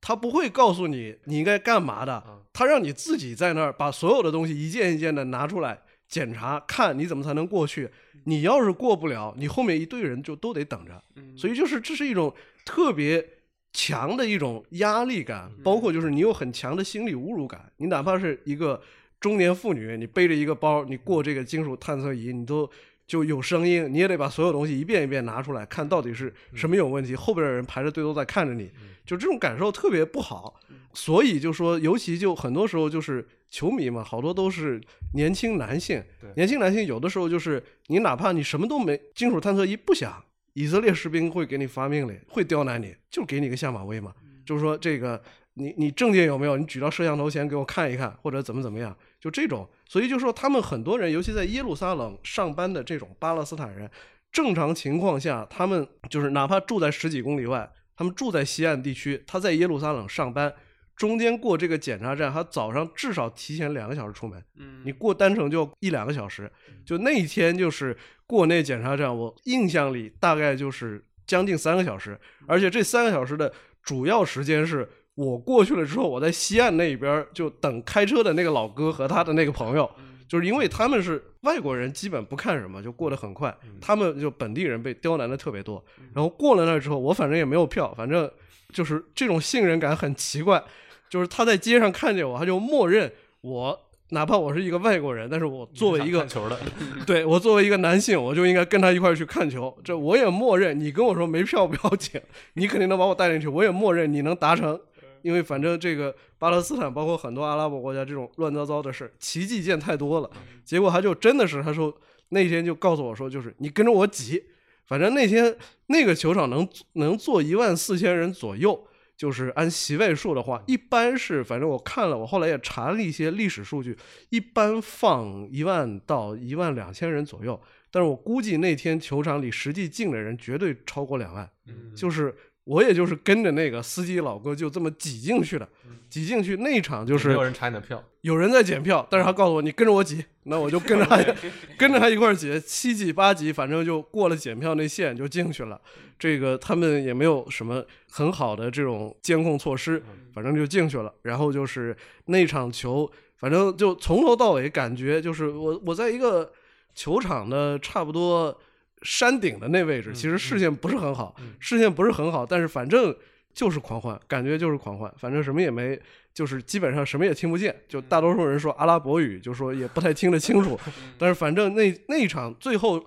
[0.00, 7.88] 他不会告诉你你应该干嘛的，他让你自己在那儿把所有的东西一件一件的拿出来检查，看你怎么才能过去。”
[8.24, 11.02] 你要是过不了，你后面一堆人就都得等着，
[11.34, 13.26] 所以就是这是一种特别
[13.72, 17.72] 强的一种压力感，包括就是你有很强的心理侮辱感。
[17.78, 18.82] 你哪怕是一个
[19.18, 22.68] 中年妇女，你背着一个包，你过这个金属探测仪，你都
[23.08, 27.16] 就有声音，你也得把所有东西一遍一遍拿出来看，到底是什么有问题。
[27.16, 28.70] 后边的人排着队都在看着你，
[29.04, 30.60] 就这种感受特别不好。
[30.92, 33.26] 所以就说，尤其就很多时候就是。
[33.50, 34.78] 球迷嘛，好多都是
[35.14, 36.04] 年轻男性。
[36.36, 44.12] 年轻男性有的时候就是你哪怕你什么都没，金属探测仪不响，以色列士兵会给你发命令，会刁难你，就给你个下马威嘛。
[44.44, 45.18] 就是说这个
[45.54, 46.58] 你你证件有没有？
[46.58, 49.66] 你举到摄像头前给我看一看，或者怎么怎么样，就这种。
[49.88, 53.90] 所以就说他们很多人，尤其在耶路撒冷上班的这种巴勒斯坦人，
[54.30, 60.54] 正常情况下，他们就是哪怕住在十几公里外，他们住在西岸地区，他在耶路撒冷上班。
[60.94, 64.44] 中间过这个检查站，他早上至少提前两个小时出门。
[64.56, 66.50] 嗯，你过单程就一两个小时。
[66.84, 67.96] 就那一天就是
[68.26, 72.18] 过那检查站，我印象里大概就是将近三个小时。
[72.48, 79.90] 而且这三个小时的主要时间是我过去了之后，我在西岸那边就等开车的那个老哥和他的那个朋友，
[80.28, 83.52] 就是因为他们是外国人，基本不看什么，就过得很快。
[83.80, 85.84] 他们就本地人被刁难的特别多。
[86.14, 88.30] 然后过了那之后，我反正也没有票，反正
[88.72, 90.62] 就是这种信任感很奇怪。
[91.10, 93.76] 就是他在街上看见我，他就默认我，
[94.10, 96.56] 哪怕我是一个外国人，但是我作为一个球的，
[97.04, 99.76] 对我作为一个男性，我就应该跟他一块去看球。
[99.82, 100.78] 这我也默认。
[100.78, 102.20] 你跟我说没票不要紧，
[102.52, 103.48] 你肯定能把我带进去。
[103.48, 104.78] 我也默认你能达成，
[105.22, 110.30] 因为反正这个巴勒斯坦包括很多阿拉伯国家这种乱糟糟的事，奇迹见太多了。
[110.64, 111.94] 结果他就真的是他说
[112.30, 114.44] 那天就告诉我说，就是你跟着我挤，
[114.86, 118.86] 反正那天那个球场能能坐一万四千人左右。
[119.18, 123.98] 就是按席位数的话，一般是，反正我看了，我后来也查了一些历史数据，
[124.30, 127.60] 一般放一万到一万两千人左右。
[127.90, 131.50] 但是我估计那天球场里实际进的人绝对超过两万。
[131.96, 132.32] 就是
[132.68, 135.66] 我也就是跟着那个司机老哥就这么挤进去的，
[136.10, 141.16] 挤进去那场就是没有人查你的票，有人在检票，但是他告诉我你跟着我挤，那我就跟着他
[141.78, 145.80] 跟着他一块儿挤，七挤八挤，反正就过了检票那线就进去了。
[146.18, 150.02] 这个他们也没有什么很好的这种监控措施，
[150.34, 151.10] 反正就进去了。
[151.22, 156.52] 然后就是那场球，反正就从头到尾感觉就是我我在一个
[156.94, 158.54] 球场的差不多
[159.02, 163.14] 山顶的那位置，其实视线不是很好，视线不是很好，但是反正
[163.54, 165.98] 就是狂欢，感觉就是狂欢，反正什么也没，
[166.32, 170.78] 就是基本上什么也听不见，就大多数人说阿拉伯语，就说也不太听得清楚，
[171.18, 173.04] 但是反正那那一场最后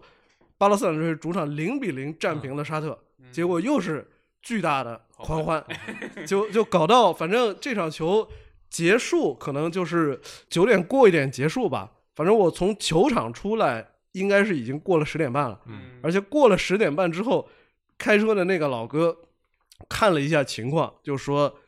[0.58, 2.98] 巴勒斯坦队主场零比零战平了沙特，
[3.32, 4.06] 结果又是
[4.42, 5.64] 巨大的狂欢，
[6.28, 8.28] 就就搞到反正这场球
[8.70, 15.60] 结束可能就是九点过一点结束吧，反正我从球场出来应该是已经过了十点半了。
[15.68, 16.00] 嗯。
[16.04, 17.50] 而且过了十点半之后，
[17.98, 19.16] 开车的那个老哥
[19.90, 21.60] 看了一下情况，就说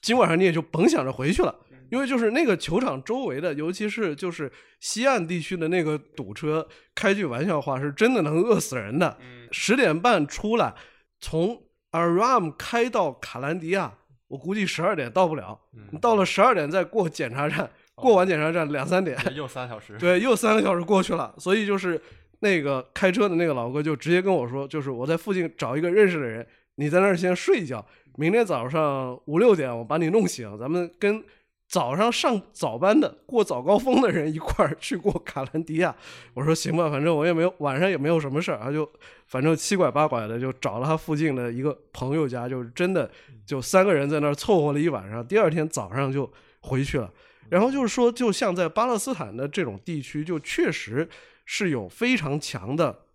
[0.00, 1.54] 今晚上你也就甭想着回去了，
[1.90, 4.50] 因为就是那个球场周围的，尤其是就是
[4.80, 9.18] 西岸地区的那个堵车，开句玩笑话是真的能饿死人的。
[9.20, 9.48] 嗯。
[9.52, 10.74] 十点半出来，
[11.20, 22.00] 从 Aram 开到卡兰迪亚，我估计十二点到不了，你到了十二点再过检查站，过完检查站两三点，又三小时， 对，又三个小时过去了，所以就是
[22.40, 27.84] 那个开车的那个老哥就直接跟我说，就是我在附近找一个认识的人，你在那儿先睡一觉，
[28.16, 31.22] 明天早上五六点我把你弄醒，咱们跟
[31.68, 35.94] 早上上早班的过早高峰的人一块儿去过卡兰迪亚。
[36.34, 38.90] 我说行吧，反正我也没有晚上也没有什么事儿，他就
[39.26, 43.10] 反正七拐八拐的就找了他附近的一个朋友家，就是真的
[43.46, 47.10] 就三个人在那儿凑合了一晚上，第二天早上就回去了。
[47.48, 51.08] 然后就是说，就像在巴勒斯坦的这种地区，就确实
[51.44, 53.06] 是有非常强的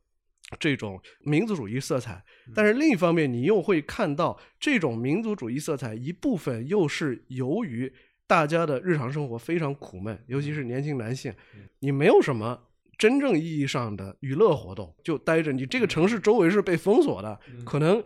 [0.60, 2.24] 这种民族主义色彩，
[2.56, 7.92] 但是另一方面，你又会看到这种民族主义色彩一部分又是由于
[8.26, 11.34] 大家的日常生活非常苦闷，尤其是年轻男性，
[11.80, 12.64] 你没有什么。
[12.98, 15.52] 真正意义上的娱乐活动，就待着。
[15.52, 18.04] 你这个城市周围是被封锁的，可能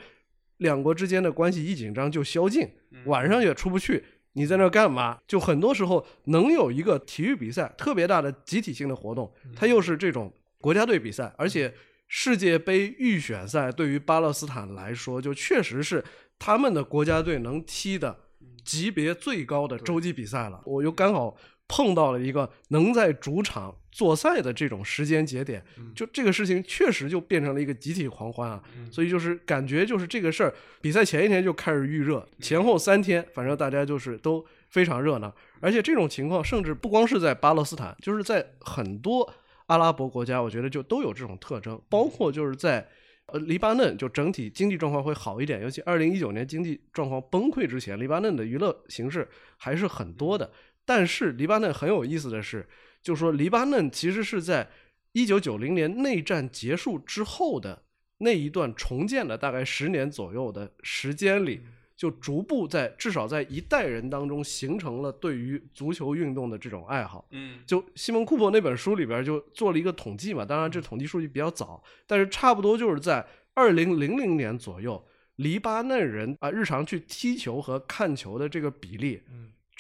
[0.57, 2.69] 两国之间的关系一紧张就宵禁，
[3.05, 4.03] 晚上也出不去。
[4.33, 5.19] 你在那儿干嘛？
[5.27, 11.73] 就很多时候能有一个体育比赛，特别大的集体性的活动，它又是这种国家队比赛，而且
[12.07, 16.03] 世界杯预选赛对于巴勒斯坦来说，就确实是
[16.37, 18.15] 他们的国家队能踢的
[18.63, 20.61] 级别最高的洲际比赛了。
[20.65, 21.35] 我又刚好
[21.71, 25.63] 碰到了一个能在主场作赛的这种时间节点，
[25.95, 28.61] 就这个事情确实就变成了一个集体狂欢啊。
[28.91, 35.33] 所以就是感觉就是这个事儿，比赛前一天就开始预热，前后三天，反正大家就是都非常热闹。
[35.61, 39.33] 而且这种情况甚至不光是在巴勒斯坦，就是在很多
[39.67, 42.85] 阿拉伯国家，我觉得就都有这种特征，包括就是在。
[43.27, 50.51] 呃，黎巴嫩就整体经济状况会好一点，尤其二零一九年经济状况崩溃之前，黎巴嫩的娱乐形式还是很多的。
[50.85, 52.67] 但是黎巴嫩很有意思的是，
[53.01, 54.69] 就说黎巴嫩其实是在
[55.13, 57.83] 一九九零年内战结束之后的
[58.19, 61.61] 那一段重建的大概十年左右的时间里，
[61.95, 67.27] 就逐步在至少在一代人当中形成了对于足球运动的这种爱好。
[67.31, 67.59] 嗯。
[67.65, 79.21] 就西蒙库珀那本书里边就做了一个统计嘛，当然这统计数据比较早，但是差不多就是在二零零零年左右，黎巴嫩人啊日常去踢球和看球的这个比例，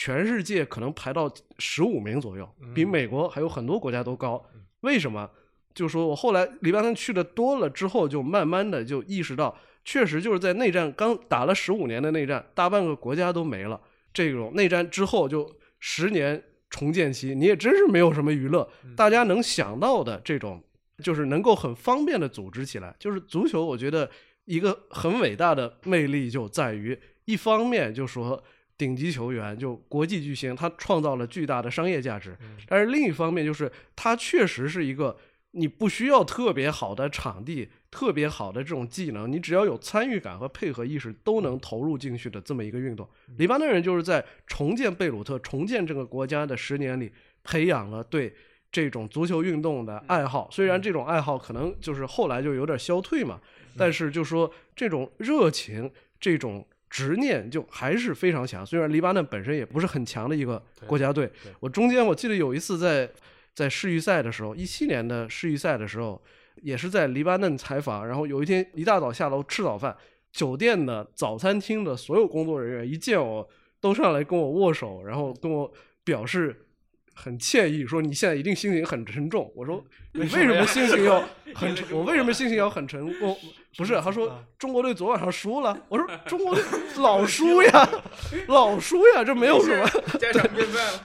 [0.03, 4.43] 全世界可能排到十五名左右，比美国还有很多国家都高。
[4.79, 5.29] 为什么？
[5.75, 13.79] 就说我后来黎巴嫩去的多了之后，就慢慢的就意识到，确实就是在内战刚打了十五年的内战，大半个国家都没了。
[14.11, 15.47] 这种内战之后就
[15.79, 20.63] 十年重建期，你也真是没有什么娱乐，大家能想到的这种，
[21.03, 22.95] 就是能够很方便的组织起来。
[22.97, 24.09] 就是足球，我觉得
[24.45, 28.43] 一个很伟大的魅力就在于，一方面就说
[28.81, 35.15] 顶级球员就国际巨星，他创造了巨大的商业价值，但是另一方面就是他确实是一个。
[35.53, 43.05] 你不需要特别好的场地、特别好的这种技能，你只要有参与感和配合意识，都能投入进去的这么一个运动。
[43.37, 47.11] 黎巴嫩人就是在重建贝鲁特、重建这个国家的十年里，
[47.43, 48.33] 培养了对
[48.71, 50.47] 这种足球运动的爱好。
[50.49, 53.37] 虽然这种爱好可能就是后来就有点消退嘛，
[53.77, 58.63] 但是就说这种热情、这种执念就还是非常强。
[58.63, 61.27] 虽然黎巴嫩本身也不是很强的一个国家队，
[61.59, 63.09] 我中间我记得有一次在。
[63.53, 66.19] 在世预赛的时候，一七年的世预赛的时候，
[66.61, 68.07] 也是在黎巴嫩采访。
[68.07, 69.93] 然后有一天一大早下楼吃早饭，
[70.31, 73.45] 酒店的早餐厅的所有工作人员一见我，
[73.81, 75.69] 都上来跟我握手，然后跟我
[76.05, 76.65] 表示
[77.21, 79.51] 很惬意，说你现在一定心情很沉重。
[79.55, 81.85] 我说你为什么心情要 很沉？
[81.91, 83.05] 我为什么心情要很沉？
[83.21, 83.37] 我
[83.77, 85.77] 不是，他说啊中国队昨晚上输了。
[85.87, 86.63] 我说中国队
[86.97, 87.89] 老输呀，
[88.47, 89.89] 老输呀，这没有什么。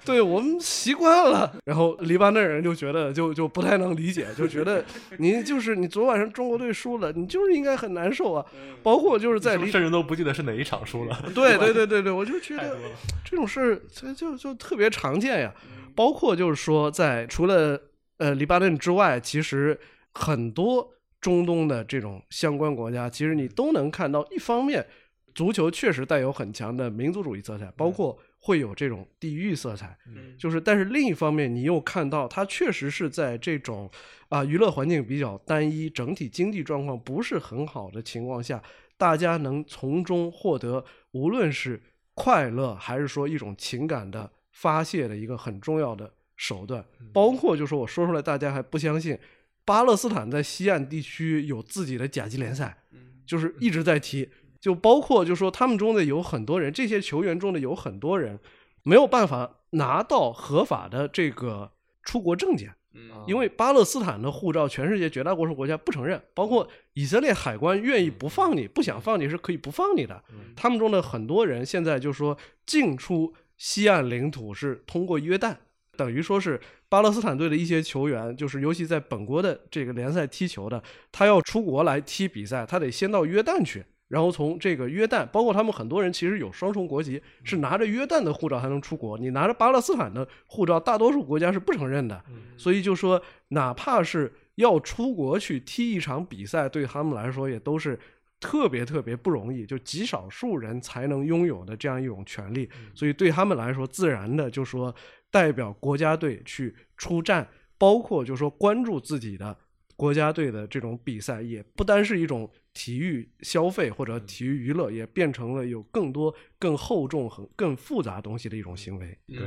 [0.04, 4.84] 对我们习惯了，然后黎巴嫩人就觉得就就不太能理解，就觉得
[5.18, 8.44] 你就是你昨晚上中国队输了，你就是应该很难受啊。
[8.82, 11.24] 包括就是在黎甚至都不记得是哪一场输了。
[11.34, 12.76] 对对对对对，我就觉得。
[13.24, 15.52] 这种事儿就就就特别常见呀。
[15.96, 17.80] 包括就是说，在除了
[18.18, 19.78] 呃黎巴嫩之外，其实
[20.12, 24.86] 很多中东的这种相关国家，其实你都能看到，一方面
[25.34, 29.98] 足球确实带有很强的民族主义色彩，包括会有这种地域色彩。
[30.06, 33.90] 嗯就是，但是另一方面，你又看到它确实是在这种
[34.28, 38.62] 啊、娱乐环境比较单一、整体经济状况不是很好的情况下，
[38.96, 41.82] 大家能从中获得无论是
[42.14, 46.84] 快乐还是说一种情感的发泄的一个很重要的手段。
[47.12, 49.18] 包括就是我说出来大家还不相信，
[49.64, 52.78] 巴勒斯坦在西岸地区有自己的甲级联赛，
[53.26, 54.28] 就是一直在踢。
[54.58, 58.40] 就包括就说他们中的有很多人，这些球员中的有很多人
[58.82, 61.70] 没有办法拿到合法的这个
[62.02, 70.24] 出国证件，嗯因为巴勒斯坦的护照全世界绝大多数国家不承认，包括以色列海关愿意不放你，不想放你是可以不放你的。
[70.56, 75.56] 他们中的很多人现在就说进出西岸领土是通过约旦，
[75.96, 83.84] 等于说是巴勒斯坦队的一些球员，就是尤其在本国的这个联赛踢球的，他要出国来踢比赛，他得先到约旦去。
[84.08, 89.18] 然后从这个约旦，包括他们很多人其实有双重国籍，是拿着约旦的护照才能出国。
[89.18, 92.22] 你拿着巴勒斯坦的护照，大多数国家是不承认的。
[92.56, 97.98] 所以就说，哪怕是要出国去踢一场比赛，对他们来说也都是
[98.40, 102.68] 特别特别不容易，就极少数人才能拥有的这样一种权利。
[102.94, 104.94] 所以对他们来说，自然的就说
[105.30, 109.56] 代表国家队去出战，包括就说关注自己的
[109.96, 119.18] 国家队的这种比赛，也不单是一种体育消费或者体育娱乐，也变成了有更多更厚重、很更复杂东西的一种行为。
[119.26, 119.38] 对，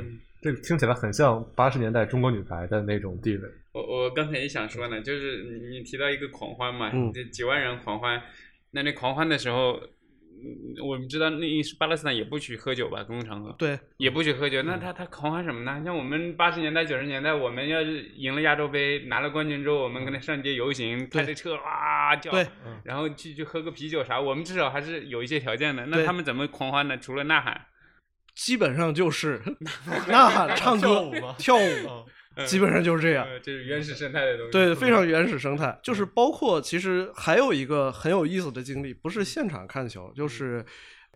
[0.42, 3.48] 这个听起来很像八十年代中国女排的那种地位。
[3.72, 8.20] 我我刚才也想说呢，就是你你提到一个狂欢嘛，嗯这几万人狂欢，
[8.70, 9.80] 那那狂欢的时候，
[10.42, 11.46] 嗯我们知道那
[11.78, 15.82] 巴勒斯坦也不许喝酒吧，公共场合对，也不许喝酒，那他他狂欢什么呢？
[15.84, 22.46] 像我们八十年代九十年代，我们要是赢了亚洲杯，拿了冠军之后，我们可能上街游行，开着车哇叫，对
[22.84, 25.84] 然后去去喝个啤酒啥，我们至少还是有一些条件的。
[25.86, 26.96] 那他们怎么狂欢呢？
[26.96, 27.66] 除了呐喊，
[28.34, 29.42] 基本上就是
[30.08, 32.06] 呐喊、唱歌跳舞吗、跳舞，嗯
[32.46, 33.26] 基本上就是这样。
[33.26, 34.52] 呃，这是原始生态的东西。
[34.52, 40.64] 对，非常原始生态，就是包括其实还有一个很有意思的经历，不是现场看球，就是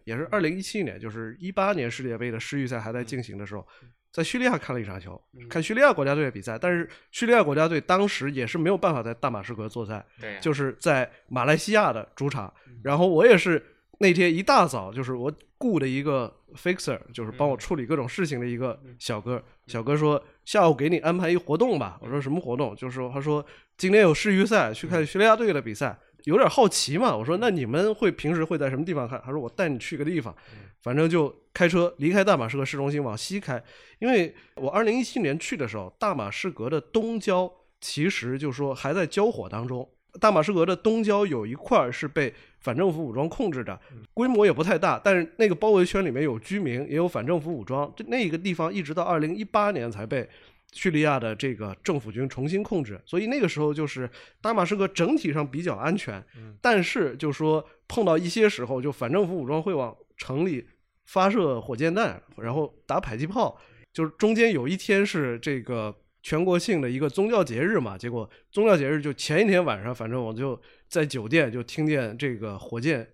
[0.05, 3.67] 也是二零一七年，就是一八年世界杯的世预赛还在进行的时候，
[4.13, 12.53] 在叙利亚看了一场球，看叙利亚国家队的比赛，但是叙利亚国家队当时也是没有办法在大马士革作战，对，就是在马来西亚的主场，
[12.83, 13.65] 然后我也是
[13.99, 19.43] 那天一大早，就是我雇的一个 fixer，就是帮我处理各种事情的一个小哥。
[19.67, 21.99] 小哥说下午给你安排一活动吧。
[22.03, 22.75] 我说什么活动？
[22.77, 23.45] 就是说他说
[23.77, 27.17] 今天有世预赛，去看叙利亚队的比赛，有点好奇嘛。
[27.17, 29.21] 我说那你们会平时会在什么地方看？
[29.25, 30.35] 他说我带你去个地方，
[30.83, 33.63] 反正就开车离开大马士革市中心往西开，
[34.01, 39.89] 因为我二零一七年去的时候，大马士革的东郊其实就说还在交火当中。
[40.21, 43.79] 大马士革的东郊有一块儿是被反政府武装控制的，
[44.13, 47.93] 规模也不太大，但是那个包围圈里面有居民，也有反政府武装。
[47.97, 50.29] 这那个地方一直到二零一八年才被
[50.73, 54.09] 叙利亚的这个政府军重新控制，所以那个时候就是
[54.41, 56.25] 大马士革整体上比较安全，
[56.61, 60.67] 但是就说碰到一些时候，就反政府武装会往城里
[61.05, 63.57] 发射火箭弹，然后打迫击炮，
[63.93, 65.95] 就是中间有一天是这个
[66.25, 70.59] 全国性的一个宗教节日嘛，结果宗教节日就前一天晚上，反正我就
[70.89, 73.07] 在酒店就听见这个火箭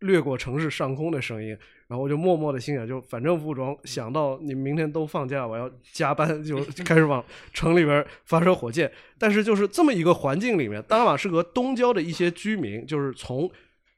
[0.00, 1.56] 掠过城市上空的声音，
[1.86, 8.90] 然后我就默默的心想，就反政府武装想到你明天都放假，我要加班，就开始往城里边发射火箭。
[9.20, 13.48] 但是就是这么一个环境里面，大马士革东郊的一些居民，就是从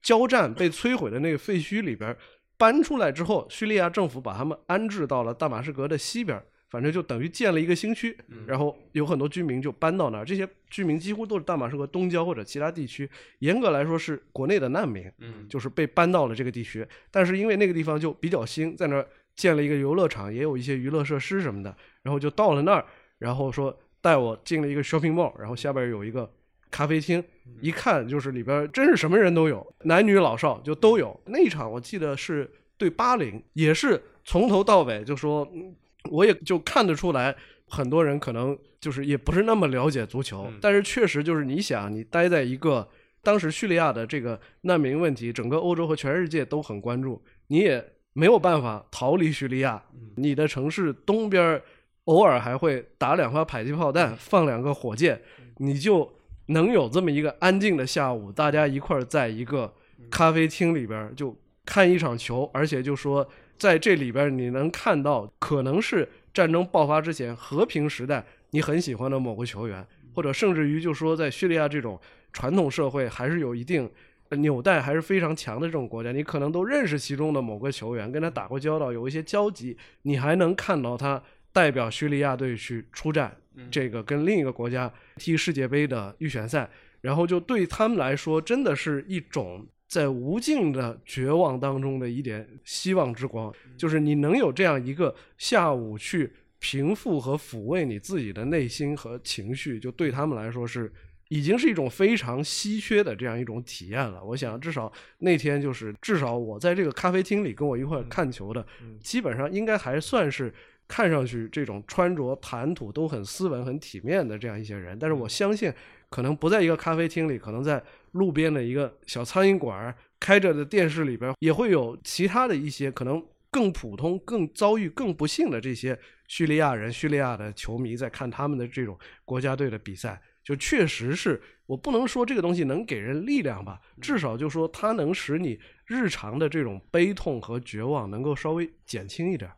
[0.03, 2.15] 交战被摧毁的那个废墟里边
[2.59, 6.39] 搬出来之后，叙利亚政府把他们安置到了大马士革的西边，
[6.71, 8.17] 反正就等于建了一个新区，
[8.47, 10.25] 然后有很多居民就搬到那儿。
[10.25, 13.11] 这些居民几乎都是大马士革东郊或者其他地区，
[13.41, 16.87] 严格来说是国内的难民，嗯就是被搬到了这个地区。
[17.11, 22.85] 但是因为那个地方就比较新，在那儿建了一个游乐场，也有一些娱乐设施什么的，然后就到了那儿，
[23.19, 26.33] 然后说带我进了一个 shopping mall，然后下边有一个
[26.71, 27.23] 咖啡厅，
[27.61, 31.21] 一看就是里边真是什么人都有，男女老少就都有。
[31.27, 32.49] 那一场我记得是
[32.79, 35.75] 对巴林，也是从头到尾就说，嗯
[36.11, 37.35] 我也就看得出来，
[37.69, 42.89] 很多人可能就是也不是那么了解足球，嗯但是确实就是你想，你待在一个
[43.23, 49.83] 当时叙利亚的这个难民问题，整个欧洲和全世界都很关注，你也没有办法逃离叙利亚。
[50.17, 51.61] 你的城市东边
[52.05, 55.21] 偶尔还会打两发迫击炮弹，放两个火箭，
[55.59, 56.11] 你就
[56.47, 59.73] 能有这么一个安静的下午，大家一块儿在一个
[60.11, 63.29] 咖啡厅里边儿就看一场球，而且就说
[63.61, 72.01] 在这里边儿你能看到可能是战争爆发之前和平时代你很喜欢的某个球员，或者甚至于就说在叙利亚这种
[72.33, 73.89] 传统社会还是有一定
[74.31, 83.37] 呃纽带还是非常强的这种国家，你可能都认识其中的某个球员，跟他打过交道，有一些交集，你还能看到他代表叙利亚队去出战，
[83.71, 86.71] 这个跟另一个国家踢世界杯的预选赛，
[87.03, 100.91] 然后就对他们来说，真的是一种在无尽的绝望当中的一点希望之光，就是你能有这样一个下午去平复和抚慰你自己的内心和情绪，就对他们来说是。
[101.33, 104.21] 已经是一种非常稀缺的这样一种体验了。
[104.21, 108.67] 我想，至少那天就是，至少我在这个咖啡厅里跟我一块看球的，
[109.01, 110.53] 基本上应该还算是
[110.89, 114.99] 看上去这种穿着谈吐都很斯文、很体面的这样一些人。
[114.99, 115.73] 但是我相信，
[116.11, 117.83] 可能不在一个咖啡厅里，可能在
[118.13, 130.21] 路边的一个小苍蝇馆开着的电视里边，也会有其他的一些可能更普通、更遭遇更不幸的这些叙利亚人、叙利亚的球迷在看他们的这种国家队的比赛。
[130.43, 139.49] 就确实是我不能说这个东西能给人力量吧，至少就说它能使你日常的这种悲痛和绝望能够稍微减轻一点。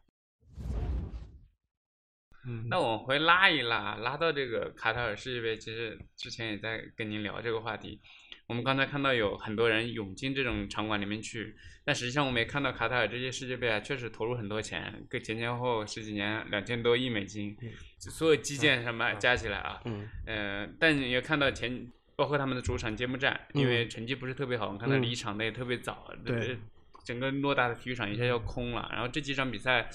[2.47, 8.01] 嗯，那往回拉一拉，拉到这个卡塔尔世界杯，其实之前也在跟您聊这个话题。
[8.49, 17.57] 我们刚才看到有很多人涌进这种场馆里面去，但实际上我们也看到卡塔尔这届世界杯啊，确实投入很多钱，跟前前后后十几年两千多亿美金，
[17.99, 20.09] 所有基建什么加起来啊，嗯。
[20.27, 25.03] 呃，但你也看到前包括他们的主场揭幕战，因为成绩不是特别好，我们看到嗯。
[25.03, 26.37] 离场的也特别早，对。
[26.37, 26.57] 呃，
[27.05, 29.89] 整个偌大的体育场一下要空了，然后这几场比赛。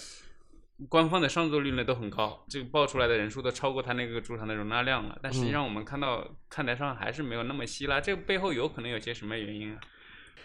[0.89, 5.17] 官方的上座率呢都很高，这个报出来的人数都超过他那个主场的容纳量了。
[5.21, 9.80] 但实际上我们看到看台上还是没有那么稀拉，这个背后有可能有些什么原因啊？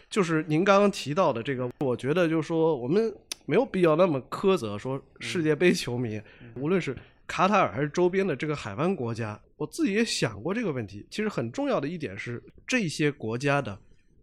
[0.09, 3.14] 就是您刚刚提到的这个，我觉得就是说我们
[3.47, 6.20] 没有必要那么苛责说世界杯球迷，
[6.57, 11.07] 无论是卡塔尔还是周边的这个海湾国家，我自己也想过这个问题。
[11.11, 13.78] 其实很重要的一点是，这些国家的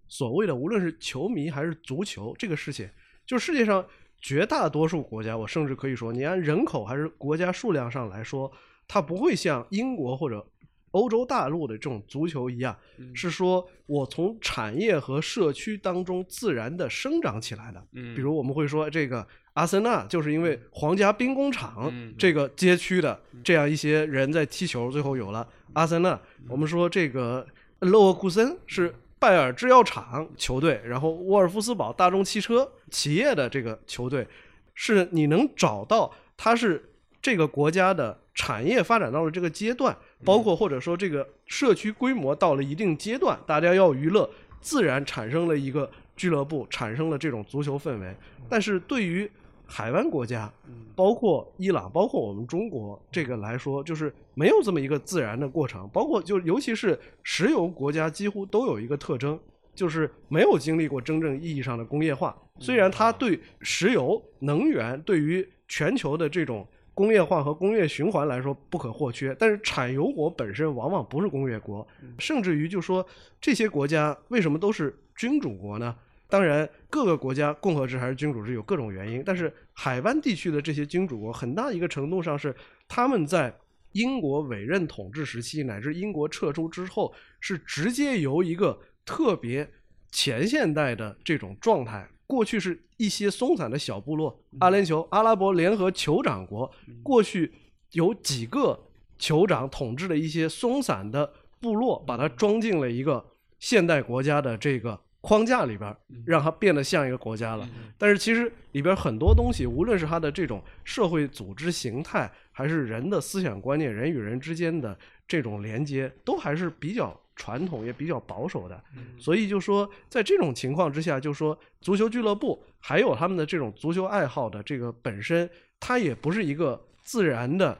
[0.07, 2.89] 所谓的无论是球迷还是足球这个事情，
[3.25, 3.85] 就世界上
[4.21, 8.51] 绝大多数国家，我甚至可以说，你按人口还是国家数量上来说，
[8.87, 10.45] 它不会像英国或者
[10.91, 13.15] 欧洲大陆的这种足球一样，嗯。
[13.15, 17.83] 是说我从产业和社区当中自然的生长起来的。
[17.93, 26.19] 嗯，比如我们会说这个阿森纳就是因为皇家兵工厂嗯这个街区的这样一些人在踢球，最后有了阿森纳。
[26.47, 27.45] 我们说这个
[27.79, 34.25] 勒沃库森是拜耳制药厂球队，然后沃尔夫斯堡大众汽车企业的这个球队，
[34.73, 36.89] 是你能找到它是
[37.21, 44.29] 这个国家的产业发展到了这个阶段，包括或者说这个社区规模到了一定阶段，大家要娱乐，
[44.61, 48.15] 自然产生了一个俱乐部，产生了这种足球氛围。
[48.47, 49.29] 但是对于
[49.69, 50.51] 海湾国家，
[50.95, 55.87] 包括伊朗，包括我们中国这个来说，就是没有这么一个自然的过程。
[55.93, 59.39] 包括就尤其是石油国家，几乎都有一个特征，
[59.75, 62.35] 就是没有经历过真正意义上的工业化。
[62.57, 73.05] 虽然它对石油能源对于全球的这种工业化和工业循环来说不可或缺，但是产油国本身往往不是工业国，甚至于就说
[73.39, 75.95] 这些国家为什么都是君主国呢？
[76.29, 82.55] 当然，各个国家共和制还是君主制有各种原因，但是海湾地区的这些君主国，很大一个程度上是
[82.87, 83.53] 他们在
[83.93, 89.67] 英国委任统治时期乃至英国撤出之后，是直接由一个特别
[90.11, 96.71] 前现代的这种状态，过去是一些松散的小部落，阿联酋、阿拉伯联合酋长国，
[97.01, 97.51] 过去
[97.93, 98.79] 有几个
[99.17, 103.25] 酋长统治的一些松散的部落，把它装进了一个
[103.57, 107.67] 现代国家的这个框架里边儿，让它变得像一个国家了。
[107.97, 114.97] 但是其实里边很多东西，无论是它的这种社会组织形态，还是人的思想观念，人与人之间的
[115.27, 118.81] 这种连接，都还是比较传统也比较保守的。
[119.17, 125.49] 所以就说，在这种情况之下，就说足球俱乐部还有他们的这种足球爱好的这个本身，
[125.79, 127.77] 它也不是一个自然的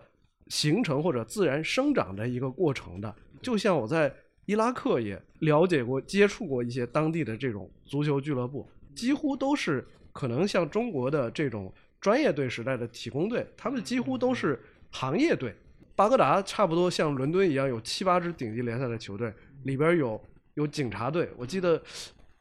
[0.47, 3.15] 形成或者自然生长的一个过程的。
[3.41, 4.13] 就像我在
[4.49, 11.71] 伊拉克也了解过、接触过一些当地的这种足球俱乐部，几乎都是可能像中国的这种
[12.01, 15.55] 专业队时代的体工队，他们几乎都是行业队。
[15.95, 19.31] 巴格达差不多像伦敦一样，有七八支顶级联赛的球队，
[19.65, 20.19] 里边有
[20.55, 21.29] 有警察队。
[21.37, 21.79] 我记得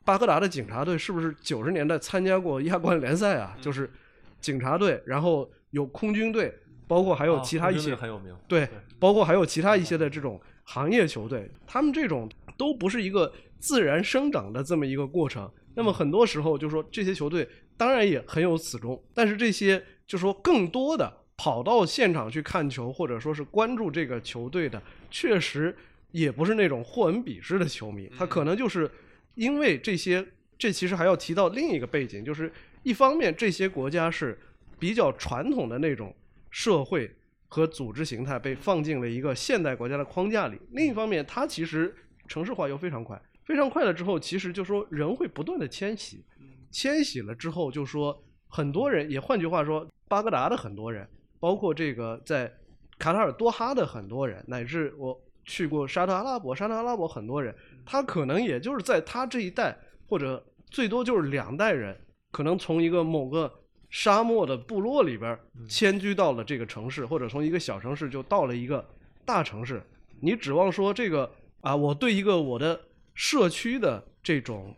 [0.03, 3.55] 巴格达的警察队是不是九十年代参加过亚冠联赛啊？
[3.61, 3.91] 就是
[4.41, 8.35] 警察队，然后有空军队，包括还有其他一些、很有名。
[8.49, 8.67] 对，
[8.99, 10.41] 包括还有其他一些的这种
[10.71, 15.51] 行业球队，他们这种都不是一个自然生长的这么一个过程。
[15.75, 21.11] 那么很多时候就说这些球队当然也很有此衷，但是这些就说更多的。
[21.41, 25.73] 跑到现场去看球，或者说是关注这个球队的，确实
[26.11, 28.91] 也不是那种霍恩比式的球迷，他可能就是
[29.37, 30.27] 因为这些。
[30.59, 32.53] 这其实还要提到另一个背景，就是
[32.83, 34.37] 一方面这些国家是
[34.77, 36.13] 比较传统的那种
[36.51, 37.09] 社会
[37.49, 41.95] 和组织形态被放进了一个现代国家的框架里；另一方面，它其实
[42.27, 46.25] 城市化又非常快，非常快了之后，其实就说人会不断的迁徙，
[46.71, 51.09] 迁徙了之后，就说很多人，也换句话说，巴格达的很多人。
[51.41, 52.53] 包括这个在
[52.99, 57.55] 卡塔尔多哈的很多人，乃至我去过沙特阿拉伯，沙特阿拉伯很多人，
[57.87, 59.79] 他可能也就是在他这一代，
[60.09, 61.97] 或者最多就是两代人，
[62.33, 63.49] 可能从一个某个
[63.91, 68.87] 沙漠的部落里边迁居到了这个城市，或者从一个小城市就到了一个
[69.25, 69.83] 大城市。
[70.21, 71.31] 你指望说这个
[71.61, 72.81] 啊，我对一个我的
[73.15, 74.77] 社区的这种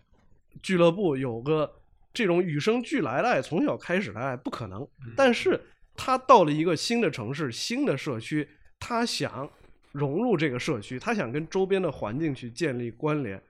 [0.63, 1.71] 俱乐部有个
[2.13, 4.87] 这种与生俱来的爱，从小开始的爱，不可能。
[5.17, 5.61] 但是。
[6.03, 8.49] 他到了一个新的城市、新的社区，
[8.79, 9.51] 他想
[9.93, 13.43] 融入这个社区，他想跟周边的环境去建立关联。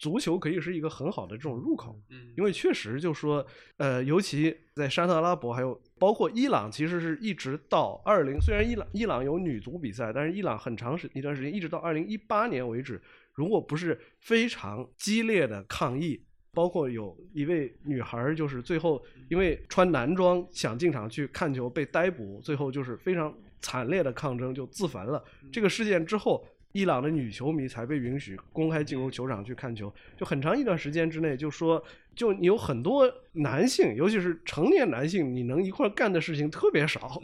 [0.00, 1.94] 足球可以是一个很好的这种入口，
[2.36, 3.46] 因为确实就说，
[3.76, 12.98] 呃，尤其在沙特阿拉伯，还有包括伊朗，其实是一直到二零，虽然伊朗伊朗有女足比赛，但是伊朗很长时一段时间，一直到二零一八年为止，
[13.34, 16.22] 如果不是非常激烈的抗议。
[16.52, 25.22] 包括有一位女孩，就是最后因为穿男装想进场去看球被逮捕，最后就是非常惨烈的抗争就自焚了。
[25.52, 29.92] 这个事件之后，伊朗的女球迷才被允许公开进入球场去看球。
[30.16, 31.82] 就很长一段时间之内，就说
[32.14, 37.20] 就你有很多男性，尤其是成年男性，你能一块干的事情特别少。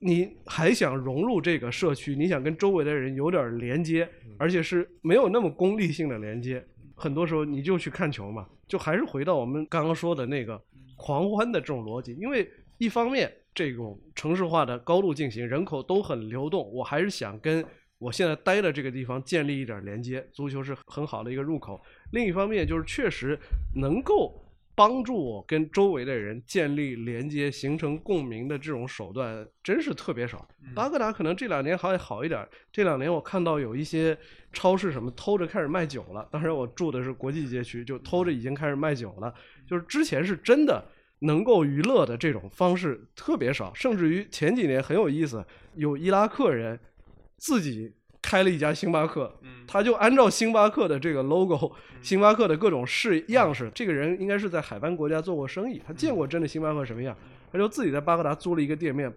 [0.00, 4.08] 你还想融入这个社区，你想跟周围的人有点连接，
[4.38, 6.64] 而且是没有那么功利性的连接。
[6.94, 10.60] 很多时候你就去看球嘛，就还是回到我们刚刚说的那个
[10.96, 12.14] 狂欢的这种逻辑。
[12.14, 17.64] 因为一方面这种城市化的高度进行，人口都很流动，我还是想跟
[17.98, 20.26] 我现在待的这个地方建立一点连接。
[20.32, 21.80] 足球是很好的一个入口。
[22.12, 23.38] 另一方面就是确实
[23.76, 24.44] 能够。
[24.78, 30.46] 帮助我跟周围的人建立连接、形成共鸣的这种手段，真是特别少。
[30.72, 32.48] 巴格达可能这两年还好一点。
[32.70, 34.16] 这两年我看到有一些
[34.52, 36.28] 超市什么偷着开始卖酒了。
[36.30, 39.34] 当然我住的是国际街区，就偷着已经开始卖酒了。
[39.66, 40.80] 就是之前是真的
[41.18, 45.44] 能够娱乐的这种方式特别少，甚至于前几年很有意思，
[45.74, 46.78] 有伊拉克人
[47.38, 47.94] 自己。
[48.20, 49.32] 开了一家星巴克，
[49.66, 51.72] 他就按照星巴克的这个 logo，
[52.02, 53.70] 星巴克的各种式样式。
[53.72, 57.16] 这个人应该是在海湾国家做过生意，他见过真的星巴克什么样，
[57.50, 59.10] 他就自己在巴格达租了一个店面，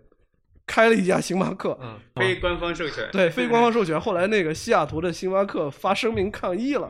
[0.67, 1.78] 开了一家星巴克。
[2.15, 3.09] 非官方授权。
[3.11, 3.99] 对，非官方 授权。
[3.99, 6.89] 后来那个西雅图的星巴克发声明抗议了，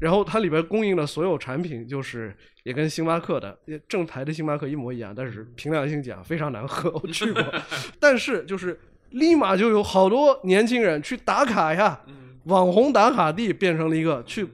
[0.00, 3.56] 然后它里边供应的所有产品就是也跟星巴克的
[3.86, 7.44] 正牌的星巴克一模一样，但是凭良心讲非常难喝，我去过。
[8.00, 8.80] 但是就是。
[9.10, 12.00] 立马就有好多年轻人去打卡呀，
[12.44, 14.46] 网红打卡地变成了一个去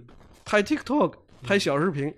[0.45, 2.13] 拍 TikTok、拍小视频，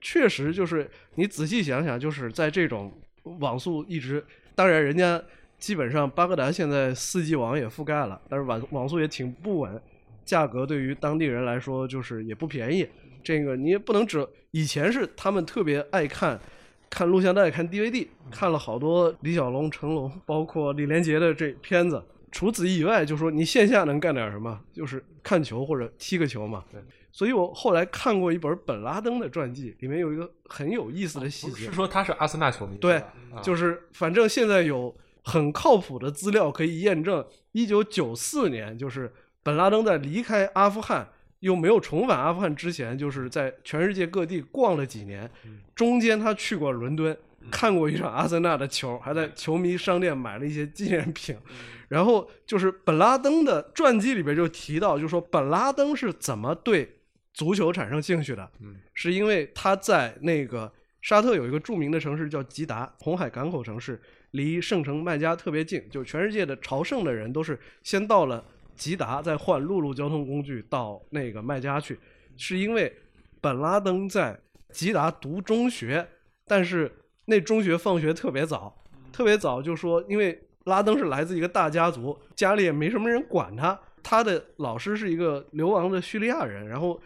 [0.00, 2.92] 确实就是你仔细想想，就是在这种
[3.40, 4.24] 网速一直，
[4.54, 5.22] 当然人家
[5.58, 9.80] 基本上巴格达现在四 G 网也覆盖了，但是网网速也挺不稳，
[10.24, 12.86] 价格对于当地人来说就是也不便宜，
[13.22, 16.40] 这个你也不能只以前是他们特别爱看。
[16.92, 22.04] 看录像带，看 DVD，看了好多李小龙、成龙，包括李连杰的这片子。
[22.30, 24.60] 除此以外，就说你线下能干点什么？
[24.74, 26.62] 就是看球或者踢个球嘛。
[26.70, 26.78] 对。
[27.10, 31.64] 所以我后来看过一本本拉登的传记，里面有一个很有意思的细节。
[31.64, 32.76] 是说他是阿森纳球迷？
[32.76, 33.02] 对，
[33.42, 39.10] 就是反正现在有很靠谱的资料可以验证，一九九四年就是
[39.42, 41.08] 本拉登在离开阿富汗。
[41.42, 45.28] 又没有重返阿富汗之前，就是在全世界各地逛了几年，
[45.74, 47.16] 中间他去过伦敦，
[47.50, 51.36] 看过一场阿森纳的球，还在球迷商店买了一些纪念品。
[51.88, 56.98] 然后就是本拉登的传记里边就提到，就说本拉登是怎么对
[57.34, 58.48] 足球产生兴趣的，
[58.94, 68.44] 是因为他在那个沙特有一个著名的城市叫吉达，红海港口城市，离圣城麦加特别近，就全世界的朝圣的人都是先到了。
[68.74, 71.98] 吉达再换陆路交通工具到那个麦加去，
[72.36, 72.92] 是因为
[73.40, 74.38] 本拉登在
[74.70, 76.08] 吉达读中学，
[76.46, 76.90] 但是
[77.26, 83.78] 那中学放学特别早，特别早就说，因为拉登是来自一个大家族，家里也没什么人管他。
[84.02, 87.00] 他的老师是一个流亡的叙利亚人，然后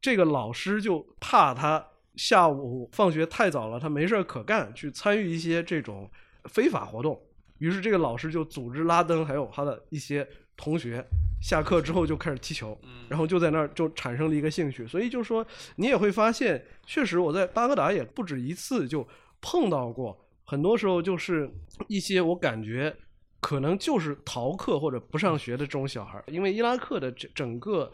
[0.00, 1.82] 这个老师就怕他
[2.16, 6.10] 下午放学太早了，他没事可干，去参与一些这种
[6.44, 7.18] 非法活动。
[7.58, 10.28] 于是这个老师就组织拉登还有他的一些
[10.58, 11.02] 同学
[11.40, 12.78] 下课之后就开始踢球，
[13.08, 14.86] 然后就在那儿就产生了一个兴趣。
[14.86, 15.46] 所以就说
[15.76, 19.06] 你也会发现，确实我在巴格达也不止一次就
[19.40, 21.48] 碰到过，很多时候就是
[21.86, 22.94] 一些我感觉
[23.40, 27.90] 可能就是逃课或者不上学的这种小孩，因为伊拉克的整整个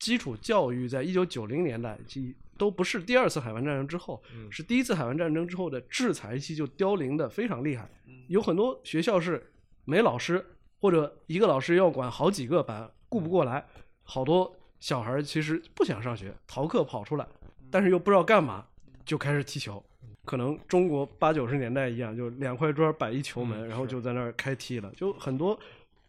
[0.00, 7.88] 基础教育在一九九零年代即都不是第二次海湾战争之后，是第一次海湾战争之后的制裁期就凋零的非常厉害。
[8.26, 9.52] 有很多学校是
[9.84, 10.44] 没老师，
[10.80, 13.64] 或者一个老师要管好几个班，顾不过来。
[14.02, 17.26] 好多小孩儿其实不想上学，逃课跑出来，
[17.70, 18.64] 但是又不知道干嘛，
[19.04, 19.80] 就开始踢球。
[20.24, 24.90] 可能中国八九十年代一样，就两块砖摆一球门，然后就在那儿开踢了。
[24.96, 25.58] 就很多，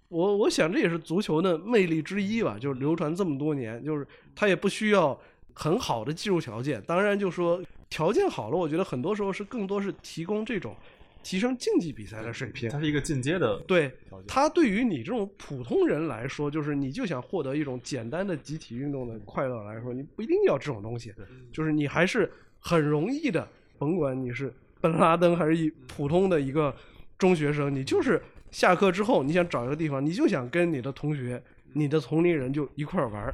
[0.09, 5.19] 我我想这也是足球的魅力之一吧，就是流传这么多年，就是它也不需要
[5.53, 6.81] 很好的技术条件。
[6.87, 10.75] 当然，就说条件好了，我觉得很多时候是更多是提供这种。
[11.23, 13.59] 提升竞技比赛的水平，它是一个进阶的。
[13.67, 13.91] 对，
[14.27, 21.13] 它对于你这种普通人来说，就是你就想获得一种简单的集体运动的快乐来说，你不一定要这种东西。
[21.51, 23.47] 就是你还是很容易的，
[23.77, 26.75] 甭管你是本拉登还是一普通的一个
[27.17, 31.41] 中学生，你就是下课之后，你想找一个地方，你就想跟你的同学、
[31.73, 33.33] 你的同龄人就一块玩儿。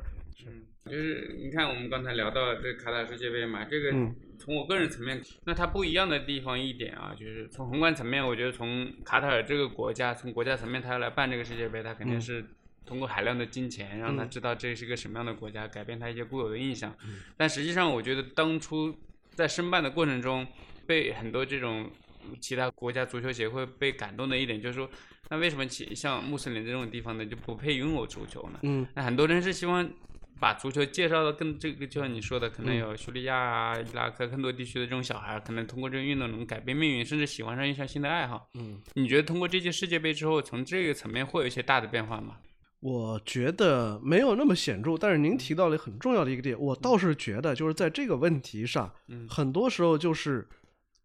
[0.85, 3.91] 就是你看，我们刚才聊到这卡塔尔世界杯嘛，这个
[4.38, 12.45] 从我个人层面，那它不一样的地方一点啊，就是从宏观层面，我觉得从卡塔尔这个国家，从国家层面，他要来办这个世界杯，他肯定是
[12.85, 16.95] 通过海量的金钱，让他知道这是一个什么样的国家，改变他一些固有的印象。
[17.35, 18.95] 但实际上，我觉得当初
[19.33, 20.45] 在申办的过程中，
[20.85, 21.89] 被很多这种
[22.39, 24.89] 其他国家足球协会被感动的一点，就是说，
[25.29, 28.59] 那为什么其像穆斯林这种地方呢，就不配拥有足球呢？
[28.61, 29.89] 嗯，那很多人是希望。
[30.39, 38.49] 把足球介绍的更这个，就像你说的，可能有叙利亚啊、伊拉克更多地区的这种小孩，可能通过这个运动能改变命运，甚至喜欢上一项新的爱好。
[38.53, 42.38] 嗯，你觉得通过这届世界杯之后，从这个层面会有一些大的变化吗？
[42.79, 48.93] 我觉得没有那么显著，但是您提到了很重要的一个点，我倒是觉得就是在这个问题上，
[49.27, 50.47] 很多时候就是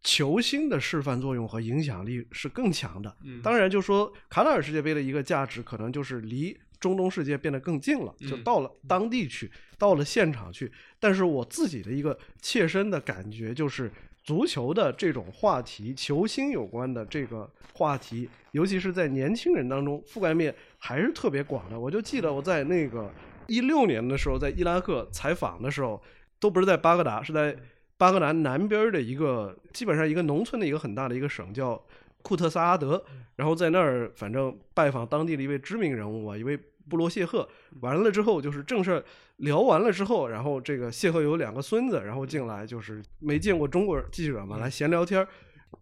[0.03, 3.17] 球星的示范作用和影响力是更强的。
[3.41, 6.55] 当然，就说卡塔尔世界杯的一个价值，可能就是离。
[6.83, 10.69] 中东世界变得更近了，就到了当地去，到了现场去。
[10.99, 13.89] 但是我自己的一个切身的感觉就是，
[14.21, 21.79] 足球的这种话题，球星有关的这个话题，尤其是在年轻人当中，覆盖面还是特别广的。
[21.79, 23.09] 我就记得我在那个
[23.47, 26.03] 一六年的时候，在伊拉克采访的时候，
[26.37, 27.55] 都不是在巴格达，是在
[27.97, 31.81] 巴格达南边的一个基本上一个农村的一个很大的一个省叫
[32.21, 33.01] 库特萨阿德，
[33.37, 36.59] 然后在那儿反正拜访当地的一位知名人物啊，一位。
[36.89, 37.47] 布罗谢赫
[37.81, 39.03] 完了之后，就是正事
[39.37, 45.25] 聊完了之后，然后这个谢赫有两个孙子，然后进来就是没见过中国记者嘛，来闲聊天。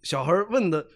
[0.04, 0.88] 小孩问的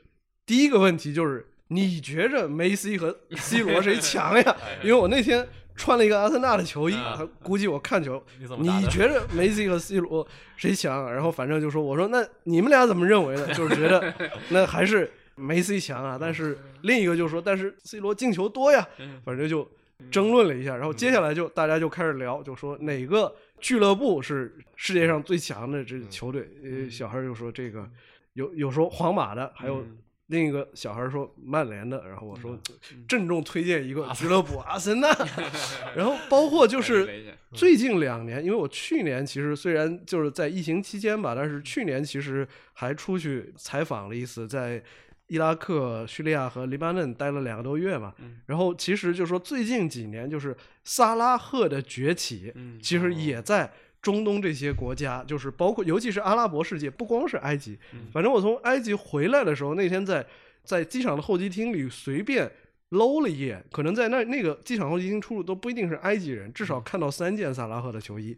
[0.45, 4.55] 第一个问题就是：你觉着梅西和 C 罗谁强呀？
[4.81, 5.45] 因为我那天
[5.75, 8.23] 穿了一个阿森纳的球衣，他估计我看球，
[8.59, 10.25] 你觉着梅西和 C 罗
[10.55, 11.11] 谁强？
[11.11, 13.53] 然后反正就说，我说那你们俩怎么认为的？
[13.53, 14.13] 就是觉得
[14.49, 16.17] 那还是梅西强啊。
[16.19, 18.87] 但是另一个就说，但是 C 罗进球多呀，
[19.25, 19.69] 反正就。
[20.11, 26.49] 争论了一下，然后接下来就大家就开始聊，就说哪个俱乐部是世界上最强的这球队。
[26.63, 27.89] 呃，小孩就说这个
[28.33, 29.85] 有有说皇马的，还有
[30.27, 32.05] 另一个小孩说曼联的。
[32.07, 32.59] 然后我说
[33.07, 35.09] 郑重推荐一个俱乐部阿森纳。
[35.95, 44.83] 然后包括就是最近两年，因为我去年其实虽然就是在疫情期间吧，但是去年其实还出去采访了一次，在。
[45.27, 48.13] 伊拉克、叙利亚和黎巴嫩待了两个多月嘛，
[48.45, 53.71] 然后其实就是说最近几年就是萨拉赫的崛起，其实也在
[54.03, 57.75] 中东这些国家，就是包括尤其是阿拉伯世界，不光是埃及。
[58.13, 60.23] 反正我从埃及回来的时候，那天在
[60.63, 62.51] 在机场的候机厅里随便
[62.89, 68.37] 搂了一眼，可能在那那个机场候机厅出入都不一定是埃及人，至少看到三件萨拉赫的球衣。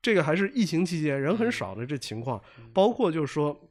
[0.00, 3.68] 这个还是疫情期间人很少的这情况，包括就是说。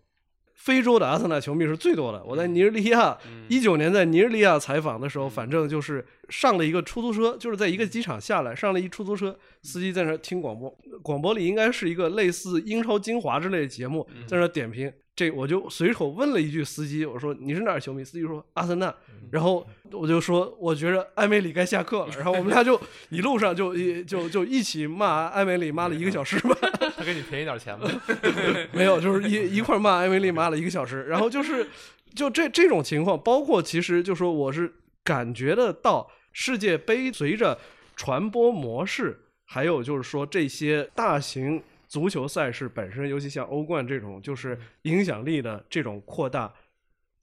[0.61, 2.23] 非洲的阿森纳球迷是最多的。
[2.23, 3.17] 我在尼日利亚
[3.49, 10.69] 一九年在尼日利亚采访的时候，反正就是上了一个出租车，就是在一个机场下来，上了一出租车，司机在那听广播，
[11.01, 14.93] 广播里应该是一个类似英超精华之类的节目，在那点评。
[15.13, 18.03] 这我就随口问了一句司机，我说你是哪儿球迷？
[18.03, 18.93] 司机说阿森纳。
[19.29, 22.13] 然后我就说我觉着艾梅里该下课了。
[22.15, 26.57] 然后我们俩就 一路上就一就就一起骂艾梅里，骂了一个小时吧。
[26.97, 27.89] 他给你便宜点钱吗？
[28.73, 31.03] 没有，就是一一块骂艾梅里，骂了一个小时。
[31.03, 31.67] 然后就是
[32.15, 37.57] 就这这种情况，包括其实就说我是感觉得到世界杯随着
[37.95, 41.61] 传播模式，还有就是说这些大型。
[41.91, 46.53] 足球赛事本身，尤其像欧冠这种，就是影响力的这种扩大，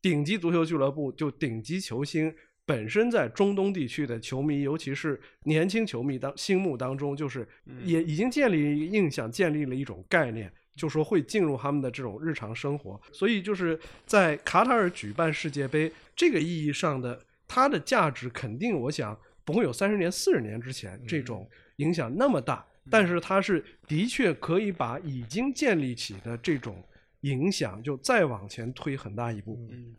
[0.02, 2.30] 顶级足球俱乐部就顶级球星
[2.66, 7.48] 本身在中东地区的球迷，尤其是年轻球迷当心目当中，就是
[7.82, 13.00] 也已经建立印象，建立了一种概念，就说会进入他们的这种日常生活。
[13.10, 22.62] 所以就是在卡塔尔举办世界杯这个意义上的，它的价值肯定，我想不会有三十年、四十年之前这种影响那么大。
[22.90, 26.82] 但是它是的确可以把已经建立起的这种
[27.22, 29.58] 影响，就再往前推很大一步。
[29.70, 29.96] 嗯，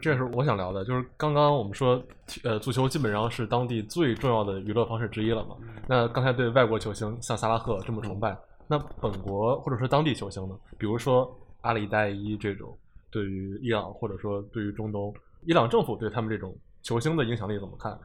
[0.00, 2.02] 这是我想聊的，就是刚刚我们说，
[2.44, 5.56] 呃，足球基本上是当地最重要的娱乐方式之一了嘛。
[5.88, 8.36] 那刚才对外国球星像萨拉赫这么崇拜，
[8.68, 10.56] 那本国或者说当地球星呢？
[10.78, 12.78] 比如说阿里代伊这种，
[13.10, 15.12] 对于伊朗或者说对于中东，
[15.44, 17.98] 伊朗政府对他们这种球星的影响力怎么看？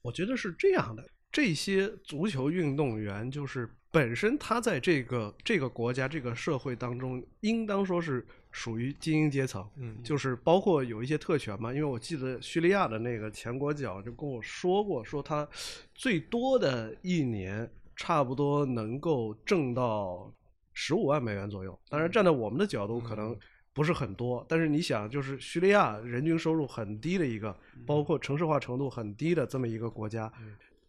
[0.00, 1.02] 我觉得是这样的。
[1.36, 11.74] 这些足球运动员就是本身他在这个这个国家这个社会当中，应当说是属于精英阶层，嗯，就是包括有一些特权嘛。
[11.74, 15.46] 因为我记得叙利亚的那个前国脚就跟我说过，说他
[15.94, 20.32] 最多的一年差不多能够挣到
[20.72, 21.78] 十五万美元左右。
[21.90, 23.38] 当然，站在我们的角度可能
[23.74, 27.54] 不是很多，但是你想，就是叙利亚人均收入很低的一个，
[27.86, 30.32] 包括城市化程度很低的这么一个国家。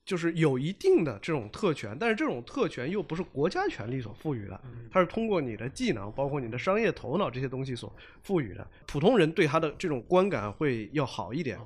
[0.07, 4.57] 就是有一定的这种特权，但是这种特权又不是国家权力所赋予的，
[4.89, 7.93] 它是通过你的技能，包括你的商业头脑这些东西所
[8.23, 8.65] 赋予的。
[8.85, 11.59] 普通人对他的这种观感会要好一点，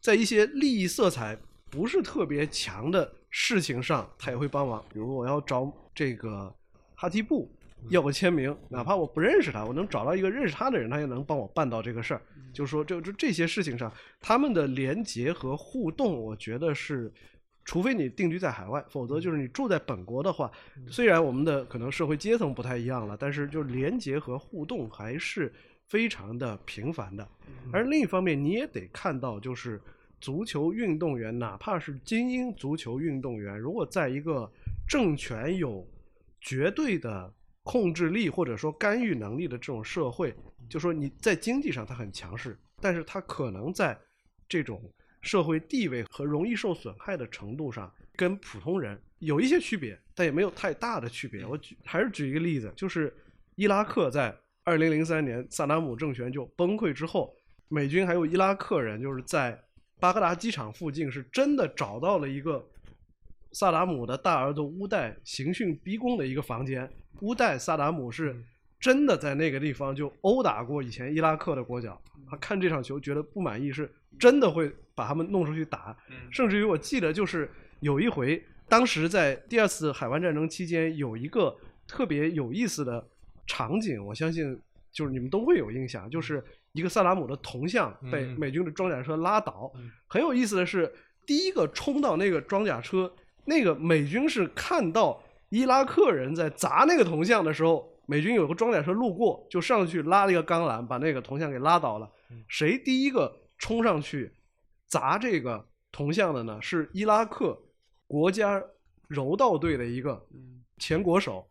[0.00, 1.38] 在一些利益色彩
[1.70, 4.82] 不是特别强的事情上，他也会帮忙。
[4.90, 6.50] 比如我要找这个
[6.94, 7.54] 哈基布
[7.90, 12.22] 要个签名，哪怕我不认识他，我能找到一个认识他的人，他也能帮我办到这个事儿。
[12.54, 17.12] 就是说，就就这些事情上，他们的连结和互动，我觉得是。
[17.64, 20.52] 除非你定居在海外，否则就是你住在本国的话，
[20.86, 25.50] 虽然我们的可能社会阶层不太一样了，但是就连接和互动还是
[25.86, 27.26] 非常的频繁的。
[27.72, 29.80] 而另一方面，你也得看到，就是
[30.20, 34.50] 足球运动员，哪怕是精英足球运动员，如果在一个
[34.86, 35.88] 政权有
[36.42, 40.34] 绝对的控制力或者说干预能力的这种社会，
[40.68, 43.98] 就说你在经济上他很强势，但是他可能在
[44.46, 44.82] 这种。
[45.24, 51.46] 社会地位和容易受损害的程度上，跟普通人有一些区别，但也没有太大的区别。
[51.46, 53.12] 我举还是举一个例子，就是
[53.56, 57.34] 伊拉克在二零零三年萨达姆政权就崩溃之后，
[57.68, 59.58] 美军还有伊拉克人就是在
[59.98, 62.62] 巴格达机场附近是真的找到了一个
[63.52, 66.88] 萨达姆的大儿子乌代刑讯逼供的一个房间。
[67.22, 68.36] 乌代萨达姆是
[68.78, 71.98] 真的在那个地方就殴打过以前伊拉克的国脚，
[72.28, 73.90] 他看这场球觉得不满意是。
[74.16, 75.96] 真的会把他们弄出去打，
[76.30, 83.04] 甚至于我记得就是有一回，当时在第二次海湾战争期间，有一个特别有意思的
[83.46, 84.56] 场景，我相信
[84.92, 86.42] 就是你们都会有印象，就是
[86.72, 89.72] 一个萨达姆的铜像被美军的装甲车拉倒。
[90.06, 90.92] 很有意思的是，
[91.26, 93.12] 第一个冲到那个装甲车，
[93.46, 102.08] 那个美军是看到伊拉克人在砸那个铜像的时候，美军有个装甲车路过，就上去拉了一个钢缆，把那个铜像给拉倒了。
[102.46, 103.40] 谁第一个？
[103.56, 104.30] 冲上去
[104.86, 107.60] 砸这个铜像的呢，是伊拉克
[108.06, 108.62] 国家
[109.08, 110.24] 柔道队的一个
[110.78, 111.46] 前国手，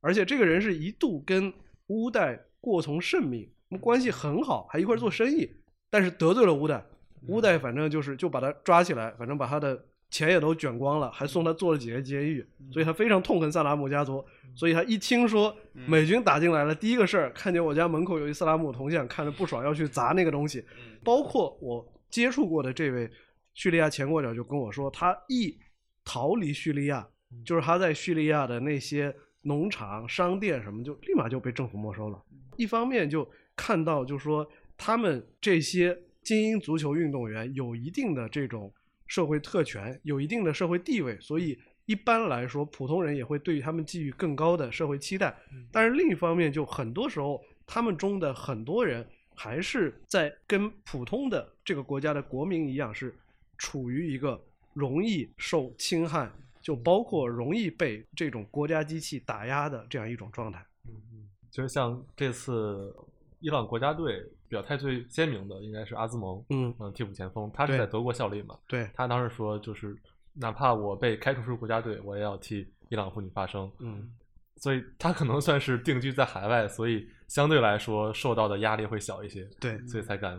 [0.00, 1.52] 而且这个人是一度跟
[1.88, 3.48] 乌代过从甚密，
[3.80, 5.50] 关系很好，还一块做生意，
[5.90, 6.84] 但是得罪了乌代，
[7.28, 14.24] 乌代反正就是就把他抓起来，反正把他的钱也都卷光了，还送他坐了几个监狱，所以他非常痛恨萨达姆家族，
[14.54, 15.54] 所以他一听说
[15.86, 20.64] 美军打进来了，第一个事儿看见我家门口有一萨达姆铜像，看着不爽，要去砸那个东西。
[21.04, 23.10] 包括我接触过的这位
[23.54, 25.58] 叙利亚前国脚就跟我说，他一
[26.04, 27.08] 逃离叙利亚，
[27.44, 32.22] 就是他在叙利亚的那些农场、商店什么，就立马就被政府没收了。
[32.56, 34.46] 一方面就看到，就说
[34.76, 38.70] 他们这些精英足球运动员有一定的这种
[39.06, 45.34] 社会特权，有一定的社会地位，所以一般来说，普通人也会对于他们寄予更高的社会期待。
[45.70, 49.08] 但是另一方面，就很多时候，他们中的很多人。
[49.34, 53.14] 还是在跟普通的这个国家的国民一样，是
[53.58, 54.40] 处于一个
[54.72, 56.30] 容易受侵害，
[56.60, 60.64] 就包括容易被这种国家机器打压的这样一种状态。
[60.86, 62.94] 嗯嗯，其实像这次
[63.40, 69.96] 伊朗国家队表态最鲜明的应该是阿兹蒙，嗯嗯，替补前锋，他是在德国效力嘛，对，他当时说就是
[70.34, 74.10] 哪怕我被开除出国家队，我也要替伊朗妇女发声，嗯，
[74.56, 80.38] 所以他可能算是定居在海外，所以相对来说受到的压力会小一些，对，所以才敢，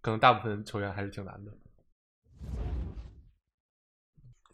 [0.00, 1.52] 可能大部分球员还是挺难的。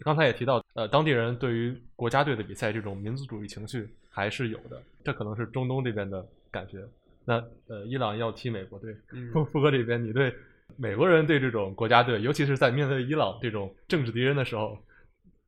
[0.01, 6.85] 刚才也提到，呃，当地人对于国家队的比赛这种民族主义情绪还是有的，这可能是中东这边的感觉。
[7.25, 7.35] 那
[7.69, 10.35] 呃，伊朗要踢美国队，嗯富富哥这边，你对
[10.77, 14.77] 美国人对这种国家队，尤其是在面对伊朗这种政治敌人的时候，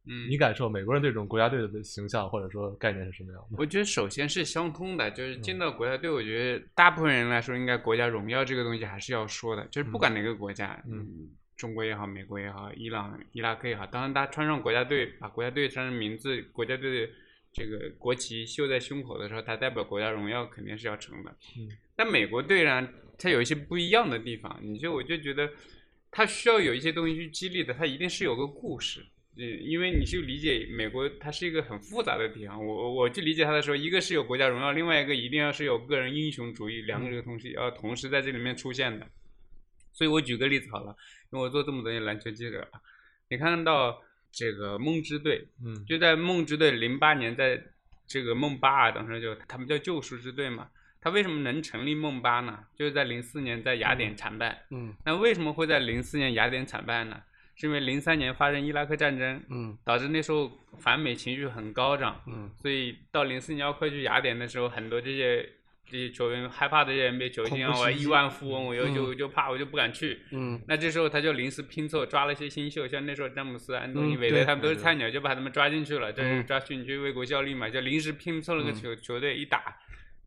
[0.08, 3.56] 嗯你感受美国人对这种国家队的形象或者说概念是什么样的？
[3.58, 17.12] 我觉得首先是相通的，就是嗯进到国家队，我觉得大部分人来说，应该国家荣耀这个东西还是要说的，就是不管哪个国家，嗯嗯，中国也好，美国也好，伊朗、伊拉克也好，当然他穿上国家队，把国家队穿上名字、国家队的
[17.52, 21.30] 这个国旗绣在胸口的时候，它代表国家荣耀肯定是要成的。
[21.58, 22.88] 嗯，但美国队呢，
[23.18, 25.50] 它有一些不一样的地方，你就我就觉得
[26.10, 29.04] 它需要有一些东西去激励的，它一定是有个故事。
[29.38, 32.58] 呃，因为你去理解美国，它是一个很复杂的地方。
[32.58, 39.06] 我我我去理解它的时候，一个是有国家荣耀，另外一个一定要是有个人英雄主义，两个这个东西要同时在这里面出现的。
[39.92, 40.94] 所以我举个例子好了，
[41.30, 42.68] 因为我做这么多年篮球记者了，
[43.30, 47.62] 你看到这个梦之队，嗯，就在梦之队零八年，在
[48.08, 50.68] 这个梦巴尔当时就他们叫救赎之队嘛。
[51.00, 52.64] 他为什么能成立梦巴呢？
[52.76, 54.66] 就是在零四年在雅典惨败。
[54.72, 57.22] 嗯那为什么会在零四年雅典惨败呢？
[57.58, 65.44] 是因为零三年发生伊拉克战争，嗯导致那时候反美情绪很高涨，嗯所以到零四年要快去雅典的时候，很多这些
[65.90, 70.20] 这些球员害怕这些 NBA 球星啊，亿万富翁，我又嗯就就怕，我就不敢去。
[70.30, 76.12] 嗯那这时候他就临时拼凑，抓了一些新秀，像那时候詹姆斯、安东尼、韦德他们都是菜鸟，就把他们抓进去了。
[76.12, 79.76] 这是嗯抓去你去为国效力嘛，就临时拼凑了个嗯球球队，一打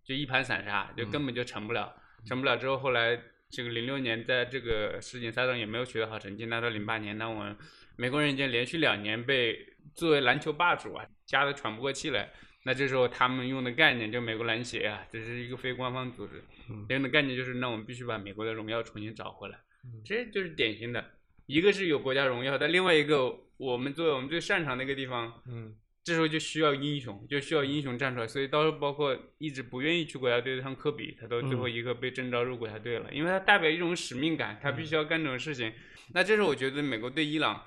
[0.03, 1.93] 就一盘散沙，就嗯根本就成不了。
[2.25, 3.17] 成不了之后，后来
[3.51, 6.45] 这个零六年在这个世锦赛上也没有取得好成绩。
[6.45, 7.55] 那到零八年，那我们
[7.97, 9.59] 美国人已经连续两年被
[9.93, 12.31] 作为篮球霸主啊加的喘不过气来。
[12.63, 19.57] 那这时候他们用的概念就美国篮协啊，这是一个非官方组织，嗯用的概念就是那我们必须把美国的荣耀重新找回来。
[19.83, 21.03] 嗯这就是典型的，
[21.47, 28.27] 一个是有国家荣耀，但另外一个我们作为我们最擅长的一个地方，嗯这时候就需要英雄，就需要英雄站出来。
[28.27, 35.71] 所以到时候包括一直不愿意去国家队的像科比，他到最后一个被征召入国家队了，因为他代表一种使命感，他必须要干这种事情。
[36.13, 37.63] 那这时候我觉得美国对伊朗。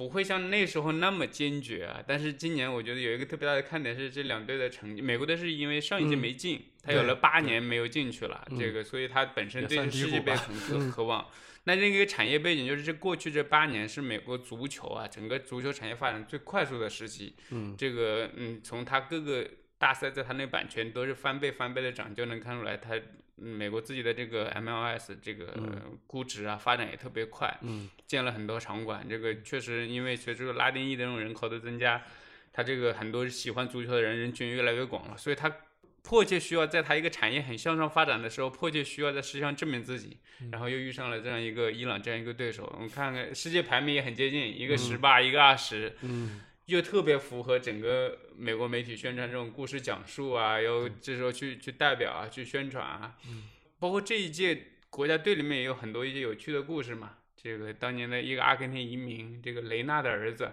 [0.00, 5.02] 不会像那时候那么坚决啊，但是今年我觉得有一个特别大的看点是这两队的成绩。
[5.02, 11.26] 美国队是因为上一届嗯没进，他有了八年没有进去了，嗯这个所以他本身对世界杯很渴嗯渴望。
[11.64, 17.34] 那这个产业背景就是这过去这八年是美国足球啊整个足球产业发展最快速的时期。
[17.50, 19.46] 嗯这个嗯，从它各个
[19.76, 23.02] 大赛在它那版权都是翻倍翻倍的涨，就能看出来它、嗯
[23.40, 27.58] 美国自己的这个 MLS 这个嗯估值啊发展也特别快。
[27.62, 27.88] 嗯。
[28.06, 32.02] 建了很多场馆，这个确实因为随着拉丁裔的这种人口的增加，
[32.52, 35.50] 他这个很多喜欢足球的人人群越来越广了，所以他
[36.02, 40.16] 迫切需要在他一个产业很向上发展的时候，迫切需要在世界上证明自己，
[40.50, 53.16] 然后又遇上了这样一个伊朗这样一个对手，我们看看世界排名也很接近，一个十八、一个二十，嗯又特别符合整个美国媒体宣传这种故事讲述啊，又这时候去去代表啊，去宣传啊，
[53.78, 57.16] 包括这一届国家队里面也有很多一些有趣的故事嘛。
[57.36, 60.44] 这个当年的一个阿根廷移民，这个雷纳的儿子，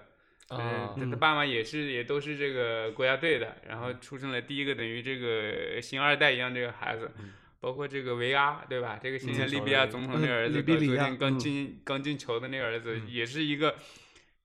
[0.48, 1.10] 啊嗯，他嗯。
[1.12, 7.12] 的爸妈也是也都是这个国家队的，然后出生了第一个等于这个星二代一样这个孩子，
[7.60, 8.98] 包括这个维阿，对吧？
[9.04, 11.40] 这个现在嗯利比亚总统那个儿子，利比昨天刚嗯。
[11.40, 13.08] 进刚进球的那个儿子，嗯。
[13.10, 13.76] 也是一个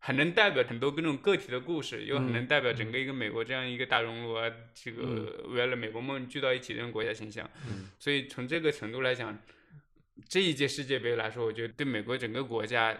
[0.05, 7.49] 很能代表很多各种个体的故事，又很嗯能代表整个一个美国这样一个大熔炉啊，这个为了美国梦聚到一起这种国家形象。
[7.69, 9.39] 嗯所以从这个程度来讲，
[10.29, 12.93] 这一届世界杯来说，我觉得对美国整个国家。
[12.93, 12.99] 嗯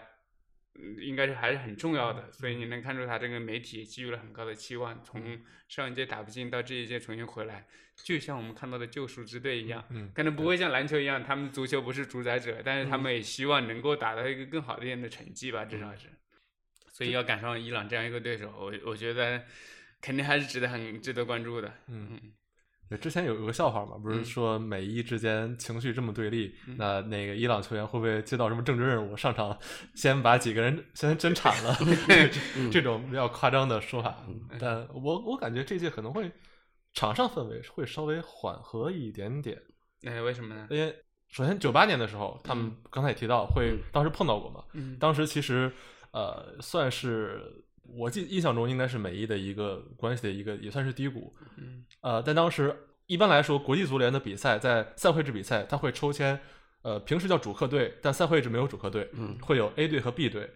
[0.99, 5.03] 应该是还是很重要的，所以你能看出他这个媒体给予了很高的期望。
[5.03, 16.07] 从上一届打不进到这一届重新回来，就像我们看到的救赎之队一样，嗯可能不会像篮球一样，他们足球不是主宰者，但是他们也希望能够达到一个更好的一点的成绩吧，至少是。
[16.93, 19.43] 所以要赶上伊朗这样一个对手，我我觉得
[19.99, 21.67] 肯定还是值得很值得关注的。
[21.87, 22.07] 嗯。
[22.11, 22.31] 嗯
[22.89, 29.57] 对，之前有有个笑话嘛，不是嗯说美伊之间情绪这么对立，嗯那那个伊朗球员会不会接到什么政治任务，上场
[29.95, 31.75] 先把几个人先真铲了？
[32.57, 34.23] 嗯 这种比较夸张的说法，
[34.59, 36.29] 但我我感觉这届可能会
[36.93, 39.59] 场上氛围会稍微缓和一点点，
[40.01, 40.67] 那、为什么呢？
[40.69, 40.93] 因为
[41.29, 45.71] 首先九八年的时候，他们刚才也提到会当时碰到过嘛，嗯当时其实
[46.13, 47.41] 呃，算是
[47.97, 51.35] 我记印象中应该是美伊的一个关系的一个也算是低谷。
[51.57, 52.73] 嗯呃，但当时
[53.07, 56.39] 一般来说，国际足联的比赛在赛会制比赛，他会抽签，
[56.83, 60.49] 呃，平时叫主客队，但赛会制没有主客队，嗯会有 A 队和 B 队，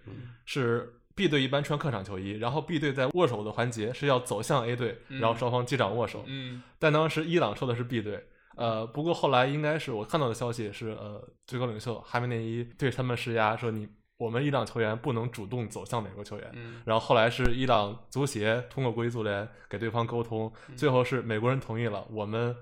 [0.45, 6.23] 是 B 队一般穿客场球衣，然后 B 队在握手的环节是要走向 A 队，然后嗯双方击掌握手。
[6.27, 8.23] 嗯但当时伊朗抽的是 B 队，
[8.55, 13.87] 呃，不过后来应该是我看到的消息是，呃，最高领袖哈梅内伊对他们施压，说你
[14.17, 16.49] 我们伊朗球员不能主动走向美国球员。
[16.53, 22.55] 嗯然后后来是伊朗足协通过国际足联给对方沟通，嗯最后是美国人同意了，我们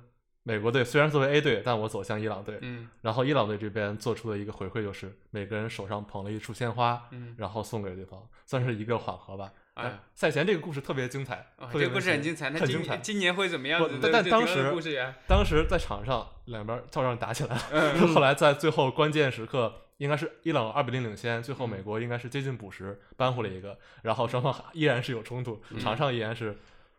[0.44, 2.60] 美国队虽然作为 A 队，但我走向伊朗队。
[2.62, 9.52] 嗯然后伊朗队这边做出的一个回馈就是，每个人手上捧了一束鲜花，嗯，然后送给对方，算是一个缓和吧。
[9.76, 12.50] 哎，赛前这个故事特别精彩，哦这个故事很精彩。
[12.50, 12.98] 那今很精彩。
[12.98, 14.00] 今年会怎么样不子？
[14.02, 14.72] 但但当时
[15.28, 21.70] 当时在场上两边照样打起来了，嗯后来在最后关键时刻，应该是伊朗二比零领先，最后嗯。
[21.70, 26.58] 美国应该是接近补时扳回了一个，然后双方依然是有冲突，场上依然是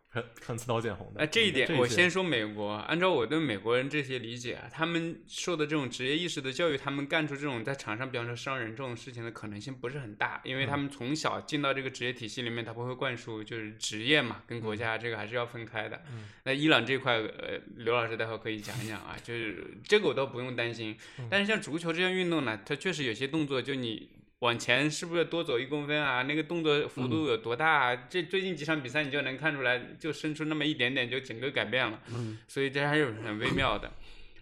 [0.09, 1.19] 很很刺刀见红的。
[1.19, 2.71] 嗯哎，这一点我先说美国。
[2.73, 16.01] 按照我对美国人这些理解啊，他们受的这种职业意识的教育，他们干出这种在场上，比方说伤人这种事情的可能性不是很大，因为他们从小进到这个职业体系里面，他不会灌输就是职业嘛，跟国家这个还是要分开的。
[16.11, 20.97] 嗯那伊朗这块，呃，刘老师待会可以讲一讲啊，就是这个我倒不用担心。
[21.29, 24.09] 但是像足球这项运动呢，它确实有些动作，就你
[24.39, 26.21] 往前是不是多走一公分啊？
[26.23, 27.95] 那个动作幅度有多大啊？
[28.09, 31.99] 这最近几场比赛你就能看出来，就伸出那么一点点，就整个改变了。
[32.13, 33.91] 嗯，所以这还是很微妙的。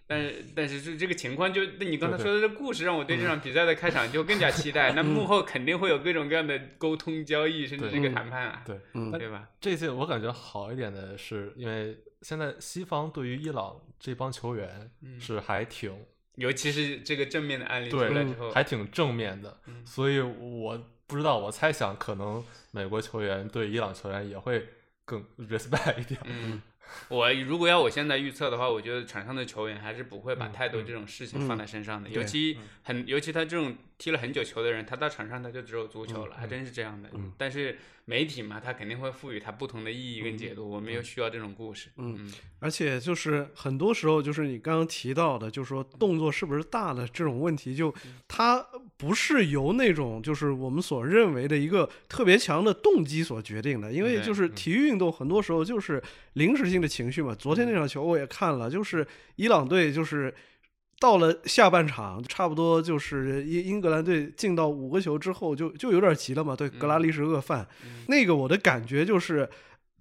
[0.08, 4.92] 但是但是这这个情况就，那你刚才说的这故事，让我对这场比赛的开场就更加期待。
[4.92, 9.48] 那幕后肯定会有各种各样的沟通、交易，甚至这个谈判啊，对，嗯对吧？
[9.60, 15.92] 这届我感觉好一点的是，因为现在西方对于伊朗这帮球员嗯是还挺
[16.36, 24.66] 尤其是这个正面的案例出来之后，还挺正面的，嗯所以我不知道，我猜想可能美国球员对伊朗球员也会
[25.04, 26.20] 更 respect 一点。
[26.24, 26.60] 嗯，
[27.08, 37.08] 我如果要我现在预测的话，我觉得场上的球员还是不会把嗯太多这种事情放在身上的，嗯尤其嗯很，尤其他这种踢了很久球的人，他到场上他就只有足球了，还真是这样的。
[37.14, 41.88] 嗯但是媒体嘛，他肯定会赋予他不同的意义跟解读，我们又需要这种故事。
[41.96, 47.92] 嗯嗯而且就是很多时候，就是你刚刚提到的，就是说动作是不是大的这种问题，就
[48.28, 48.64] 它
[48.96, 56.00] 不是由那种就是我们所认为的一个特别强的动机所决定的，因为就是体育运动很多时候就是
[56.34, 57.34] 临时性的情绪嘛。
[57.34, 59.04] 昨天那场球我也看了，就是
[59.36, 60.32] 伊朗队就是。
[60.98, 66.56] 到了下半场，差不多就是英英格兰队进到五个球之后就，就有点急了嘛。
[66.56, 68.04] 对，格拉利什恶犯，嗯。
[68.08, 69.48] 那个我的感觉就是，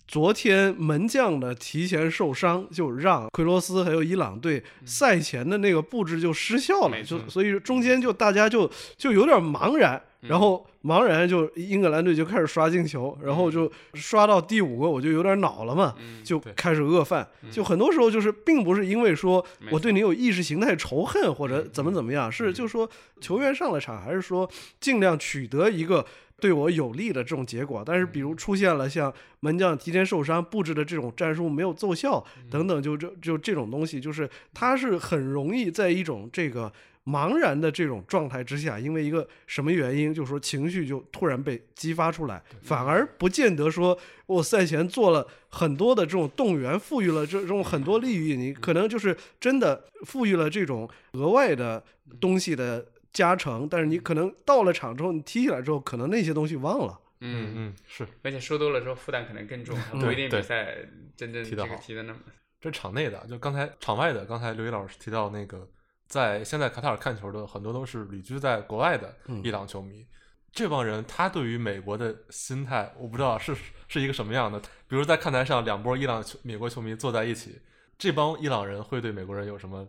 [0.07, 17.51] 昨天门将的提前受伤，就让奎罗斯还有伊朗队赛前的那个布置就失效了，就所以中间就大家就就有点茫然，嗯然后茫然就英格兰队就开始刷进球，然后就刷到第五个我就有点恼了嘛，就开始恶犯，嗯。
[17.51, 22.53] 就很多时候就是并不是因为说我对你有意识形态仇恨或者嗯怎么怎么样，是嗯。
[22.53, 24.49] 就说球员上了场还是说
[24.79, 26.05] 尽量取得一个
[26.39, 27.83] 对我有利的这种结果。
[27.85, 36.71] 但是比如出现了像门将提前受伤布置的这种战术没有奏效等等，就这就这种东西，就是他是很容易在一种这个。
[37.05, 51.83] 茫然的这种状态之下，因为一个什么原因，就是说情绪就突然被激发出来，反而不见得说我赛前做了很多的这种动员，赋予了这种很多利益，你可能就是真的赋予了这种额外的
[52.19, 56.99] 东西的加成，但是你可能到了场之后，你踢起来之后，可能那些东西忘了。
[57.21, 60.75] 嗯嗯，嗯，是而且说多了之后负担可能更重，不一定比对赛
[61.15, 62.19] 真正这踢得好个踢的那么。
[62.59, 65.67] 这场内的，就刚才场外的，刚才刘毅老师提到那个，
[66.07, 70.05] 在现在卡塔尔看球的很多都是旅居在国外的嗯伊朗球迷。
[70.51, 73.53] 这帮人他对于美国的心态，我不知道是
[73.87, 74.59] 是一个什么样的。
[74.87, 77.59] 比如在看台上，两波伊朗球美国球迷坐在一起，
[77.97, 79.85] 这帮伊朗人会对美国人有什么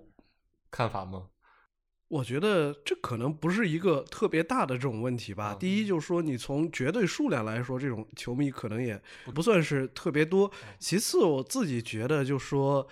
[0.71, 1.29] 看法吗？
[2.09, 5.53] 我觉得这可能不是一个特别大的这种问题吧。
[5.55, 9.01] 嗯第一就是说，你从绝对数量来说，这种球迷可能也
[9.35, 10.51] 不算是特别多。
[10.79, 12.87] 其次，我自己觉得就是说，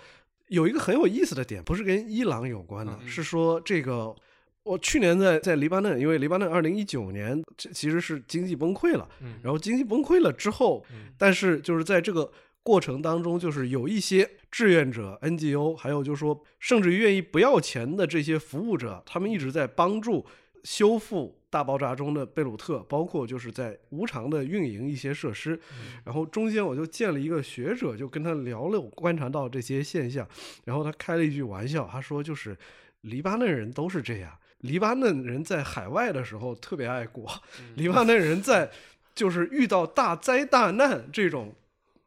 [0.47, 4.15] 有一个很有意思的点，不是跟伊朗有关的，嗯是说这个。
[4.63, 12.31] 我去年在在黎巴嫩，因为黎巴嫩二零一九年这其实是经济崩溃了，嗯然后经济崩溃了之后，嗯但是就是在这个
[12.63, 20.25] 过程当中，就是有一些志愿者、NGO，还有就是说，甚至于愿意不要钱的这些服务者，他们一直在帮助
[20.63, 25.57] 修复大爆炸中的贝鲁特，包括就是在无偿的运营一些设施。
[26.03, 30.27] 然后中间我就见了一个学者，就跟他聊了我观察到这些现象，
[30.65, 32.57] 然后他开了一句玩笑，他说就是
[33.03, 34.37] 黎巴嫩人都是这样。
[34.59, 37.25] 黎巴嫩人在海外的时候特别爱国，
[37.59, 38.69] 嗯黎巴嫩人在
[39.13, 41.55] 就是遇到大灾大难这种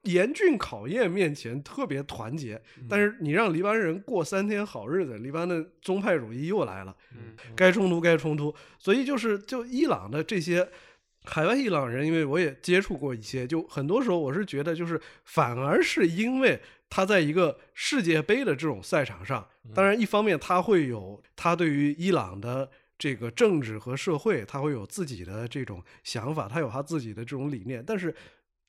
[0.03, 2.61] 严峻考验面前特别团结。
[2.89, 8.55] 但是你让黎巴嫩人过三天好日子，黎巴嫩宗派主义又来了，嗯该冲突该冲突。
[8.79, 10.69] 所以就是就伊朗的这些
[11.25, 22.71] 海外伊朗人，因为我也接触过一些，就很多时候我是觉得，就是反而是因为他在一个世界杯的这种赛场上，当然一方面他会有他对于伊朗的。
[23.01, 28.13] 这个政治和社会，他会有自己的这种想法，他有他自己的这种理念，但是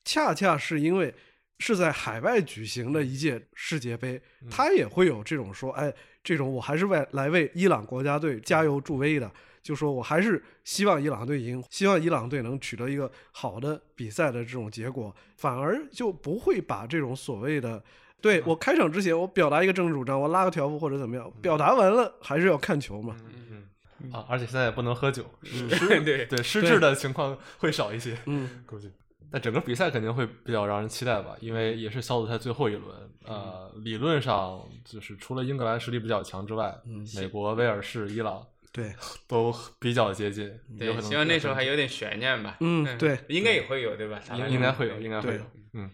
[0.04, 1.14] 恰恰是因为
[1.58, 4.20] 是在海外举行的一届世界杯，
[4.50, 5.92] 他也会有这种说，哎，
[6.24, 9.30] 这种我还是为来为伊朗国家队加油助威的，
[9.62, 17.82] 就说我还是希望伊朗队赢，希望伊朗队能取得一个好的比赛的这种结果，反而就不会把这种所谓的。
[18.22, 23.16] 对我开场之前，我表达一个政治主张，我拉个条幅或者怎么样，表达完了还是要看球嘛。
[23.22, 28.90] 嗯啊，而且现在也不能喝酒， 对对对失智的情况会少一些，嗯，估计。
[29.30, 32.94] 但整个比赛肯定会比较让人期待吧，因为也是小组赛最后一轮。
[33.24, 36.74] 呃，理论上就是除了英格兰实力比较强之外，
[37.14, 38.92] 美国、威尔士、伊朗对，
[39.28, 40.46] 都比较接近。
[40.46, 42.56] 有对，可能希望那时候还有点悬念吧。
[42.60, 44.20] 嗯对应该也会有，对吧？
[44.32, 45.42] 应应该会有，应该会有。
[45.74, 45.90] 嗯，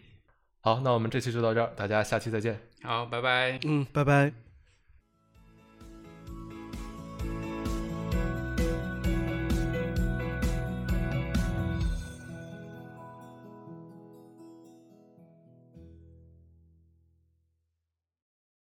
[0.61, 2.59] 好，那我们这期就到这儿，大家下期再见。
[2.83, 3.59] 好，拜拜。
[3.65, 4.46] 嗯，拜拜。